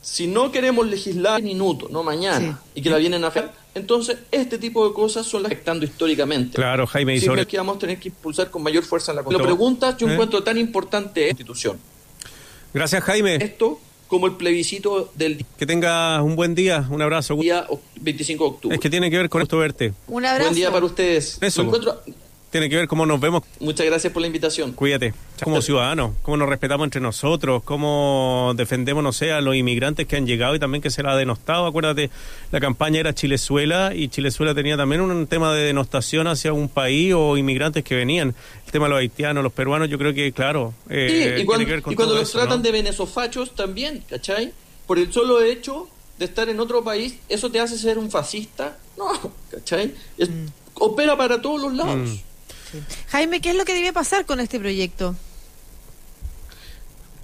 si 0.00 0.26
no 0.26 0.50
queremos 0.52 0.86
legislar 0.86 1.40
en 1.40 1.46
minuto, 1.46 1.88
no 1.90 2.02
mañana, 2.02 2.60
y 2.74 2.82
que 2.82 2.90
la 2.90 2.98
vienen 2.98 3.24
a 3.24 3.28
hacer, 3.28 3.50
entonces 3.74 4.18
este 4.30 4.58
tipo 4.58 4.86
de 4.88 4.94
cosas 4.94 5.26
son 5.26 5.42
las 5.42 5.50
que 5.50 5.54
afectando 5.56 5.84
históricamente. 5.84 6.54
Claro, 6.54 6.86
Jaime, 6.86 7.16
y 7.16 7.20
sobre 7.20 7.46
que 7.46 7.56
vamos 7.56 7.76
a 7.76 7.78
tener 7.80 7.98
que 7.98 8.08
impulsar 8.08 8.50
con 8.50 8.62
mayor 8.62 8.84
fuerza 8.84 9.12
en 9.12 9.16
la 9.16 9.22
Lo 9.22 9.30
Lo- 9.38 9.44
preguntas, 9.44 9.96
yo 9.96 10.08
¿Eh? 10.08 10.12
encuentro 10.12 10.42
tan 10.42 10.58
importante 10.58 11.22
esta 11.22 11.30
institución. 11.32 11.78
Gracias, 12.72 13.02
Jaime. 13.04 13.36
Esto 13.36 13.80
como 14.08 14.26
el 14.26 14.34
plebiscito 14.34 15.10
del 15.14 15.44
Que 15.58 15.66
tengas 15.66 16.20
un 16.22 16.36
buen 16.36 16.54
día, 16.54 16.86
un 16.90 17.02
abrazo. 17.02 17.36
día 17.36 17.66
o- 17.68 17.80
25 18.00 18.44
de 18.44 18.50
octubre. 18.50 18.74
Es 18.76 18.80
que 18.80 18.90
tiene 18.90 19.10
que 19.10 19.16
ver 19.16 19.28
con 19.28 19.42
esto 19.42 19.58
verte. 19.58 19.92
Un 20.08 20.24
abrazo. 20.24 20.44
Buen 20.50 20.54
día 20.56 20.70
para 20.70 20.86
ustedes. 20.86 21.38
Eso. 21.40 21.62
Lo 21.62 21.68
encuentro- 21.68 22.00
Tiene 22.54 22.68
que 22.70 22.76
ver 22.76 22.86
cómo 22.86 23.04
nos 23.04 23.18
vemos. 23.18 23.42
Muchas 23.58 23.84
gracias 23.84 24.12
por 24.12 24.20
la 24.20 24.28
invitación. 24.28 24.74
Cuídate. 24.74 25.12
Como 25.42 25.60
ciudadanos, 25.60 26.12
cómo 26.22 26.36
nos 26.36 26.48
respetamos 26.48 26.84
entre 26.84 27.00
nosotros, 27.00 27.64
cómo 27.64 28.52
defendemos, 28.54 29.02
no 29.02 29.12
sé, 29.12 29.32
a 29.32 29.40
los 29.40 29.56
inmigrantes 29.56 30.06
que 30.06 30.14
han 30.14 30.24
llegado 30.24 30.54
y 30.54 30.60
también 30.60 30.80
que 30.80 30.88
se 30.88 31.02
la 31.02 31.14
ha 31.14 31.16
denostado. 31.16 31.66
Acuérdate, 31.66 32.10
la 32.52 32.60
campaña 32.60 33.00
era 33.00 33.12
Chilezuela 33.12 33.92
y 33.92 34.06
Chilezuela 34.06 34.54
tenía 34.54 34.76
también 34.76 35.00
un 35.00 35.26
tema 35.26 35.52
de 35.52 35.64
denostación 35.64 36.28
hacia 36.28 36.52
un 36.52 36.68
país 36.68 37.12
o 37.16 37.36
inmigrantes 37.36 37.82
que 37.82 37.96
venían. 37.96 38.36
El 38.66 38.70
tema 38.70 38.84
de 38.86 38.90
los 38.90 38.98
haitianos, 39.00 39.42
los 39.42 39.52
peruanos, 39.52 39.88
yo 39.90 39.98
creo 39.98 40.14
que, 40.14 40.30
claro, 40.30 40.74
eh, 40.88 41.34
Sí, 41.36 41.42
y 41.42 41.44
cuando, 41.44 41.66
que 41.66 41.72
ver 41.72 41.82
con 41.82 41.92
y 41.92 41.96
cuando 41.96 42.14
los 42.14 42.22
eso, 42.28 42.38
tratan 42.38 42.58
¿no? 42.58 42.62
de 42.62 42.70
venezofachos 42.70 43.56
también, 43.56 44.04
¿cachai? 44.08 44.52
Por 44.86 45.00
el 45.00 45.12
solo 45.12 45.42
hecho 45.42 45.88
de 46.20 46.26
estar 46.26 46.48
en 46.48 46.60
otro 46.60 46.84
país, 46.84 47.16
¿eso 47.28 47.50
te 47.50 47.58
hace 47.58 47.76
ser 47.76 47.98
un 47.98 48.12
fascista? 48.12 48.78
No, 48.96 49.08
¿cachai? 49.50 49.92
Es- 50.16 50.30
Opera 50.76 51.16
para 51.16 51.42
todos 51.42 51.60
los 51.60 51.74
lados. 51.74 51.96
Mm. 52.10 52.16
Sí. 52.74 52.82
Jaime, 53.08 53.40
¿qué 53.40 53.50
es 53.50 53.56
lo 53.56 53.64
que 53.64 53.74
debe 53.74 53.92
pasar 53.92 54.26
con 54.26 54.40
este 54.40 54.58
proyecto? 54.58 55.14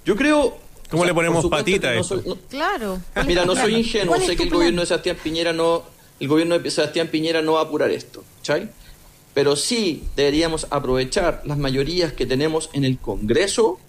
Yo 0.05 0.15
creo... 0.15 0.57
¿Cómo 0.89 1.05
le 1.05 1.13
ponemos 1.13 1.45
patita 1.47 1.87
que 1.87 1.87
a 1.87 1.95
no 1.95 2.01
esto? 2.01 2.15
soy- 2.21 2.27
no- 2.27 2.35
Claro. 2.49 3.01
¿cuál 3.13 3.23
es 3.23 3.27
Mira, 3.27 3.45
no 3.45 3.55
soy 3.55 3.75
ingenuo, 3.75 4.07
¿Cuál 4.09 4.21
es 4.23 4.27
sé 4.27 4.35
que 4.35 4.43
el 4.43 4.49
plan? 4.49 4.59
gobierno 4.59 4.81
de 4.81 4.87
Sebastián 4.87 5.17
Piñera 5.23 5.53
no, 5.53 5.83
el 6.19 6.27
gobierno 6.27 6.59
de 6.59 6.69
Sebastián 6.71 7.07
Piñera 7.07 7.41
no 7.41 7.53
va 7.53 7.61
a 7.61 7.63
apurar 7.63 7.91
esto, 7.91 8.23
¿cachai? 8.37 8.69
Pero 9.33 9.55
sí 9.55 10.03
deberíamos 10.17 10.67
aprovechar 10.69 11.41
las 11.45 11.57
mayorías 11.57 12.11
que 12.11 12.25
tenemos 12.25 12.69
en 12.73 12.83
el 12.83 12.97
Congreso 12.97 13.79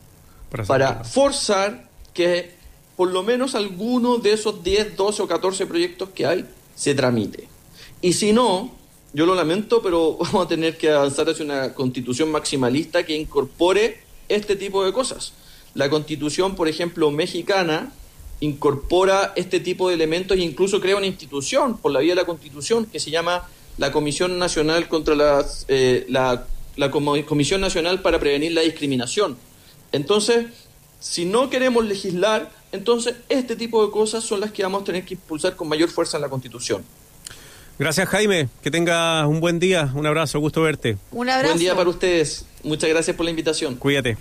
Para 0.69 1.03
forzar 1.03 1.89
que 2.15 2.53
por 2.95 3.11
lo 3.11 3.25
menos 3.25 3.57
alguno 3.57 4.19
de 4.19 4.35
esos 4.35 4.63
10, 4.63 4.97
12 4.97 5.23
o 5.23 5.27
14 5.27 5.67
proyectos 5.67 6.11
que 6.11 6.27
hay 6.27 6.47
se 6.77 6.95
tramite. 6.95 7.49
Y 8.01 8.13
si 8.13 8.33
no, 8.33 8.73
yo 9.13 9.27
lo 9.27 9.35
lamento, 9.35 9.83
pero 9.83 10.17
vamos 10.21 10.47
a 10.47 10.49
tener 10.49 10.77
que 10.77 10.91
avanzar 10.91 11.29
hacia 11.29 11.45
una 11.45 11.75
constitución 11.75 12.31
maximalista 12.31 13.05
que 13.05 13.17
incorpore 13.17 14.01
este 14.29 14.57
tipo 14.57 14.85
de 14.85 14.93
cosas. 14.93 15.33
La 15.75 15.89
constitución, 15.89 16.55
por 16.55 16.69
ejemplo, 16.69 17.11
mexicana, 17.11 17.93
incorpora 18.41 19.33
este 19.37 19.61
tipo 19.61 19.89
de 19.89 19.95
elementos 19.95 20.37
e 20.37 20.41
incluso 20.41 20.81
crea 20.81 20.97
una 20.97 21.07
institución 21.07 21.79
por 21.79 21.93
la 21.93 22.01
vía 22.01 22.13
de 22.13 22.21
la 22.21 22.27
constitución 22.27 22.87
que 22.87 23.01
se 23.01 23.11
llama 23.11 23.49
la 23.79 23.93
Comisión 23.93 24.39
Nacional 24.39 24.89
contra 24.89 25.15
las, 25.15 25.65
eh, 25.69 26.05
la, 26.09 26.47
la 26.77 26.91
Comisión 26.91 27.61
Nacional 27.61 28.03
para 28.03 28.19
Prevenir 28.19 28.53
la 28.53 28.63
Discriminación. 28.63 29.39
Entonces, 29.93 30.47
si 30.99 31.25
no 31.25 31.51
queremos 31.51 31.85
legislar, 31.85 32.51
entonces 32.73 33.17
este 33.29 33.57
tipo 33.57 33.85
de 33.85 33.93
cosas 33.93 34.25
son 34.25 34.41
las 34.41 34.53
que 34.53 34.63
vamos 34.63 34.83
a 34.83 34.85
tener 34.87 35.05
que 35.05 35.15
impulsar 35.15 35.57
con 35.57 35.69
mayor 35.69 35.89
fuerza 35.89 36.17
en 36.17 36.23
la 36.23 36.29
Constitución. 36.29 36.85
Gracias, 37.83 38.09
Jaime. 38.11 38.49
Que 38.63 38.71
tengas 38.71 39.27
un 39.27 39.41
buen 39.41 39.59
día. 39.59 39.91
Un 39.93 40.07
abrazo. 40.07 40.39
Gusto 40.39 40.63
verte. 40.63 40.99
Un 41.11 41.29
abrazo. 41.29 41.49
Buen 41.49 41.59
día 41.59 41.75
para 41.75 41.91
ustedes. 41.91 42.47
Muchas 42.63 42.89
gracias 42.89 43.17
por 43.17 43.25
la 43.25 43.31
invitación. 43.31 43.75
Cuídate. 43.75 44.17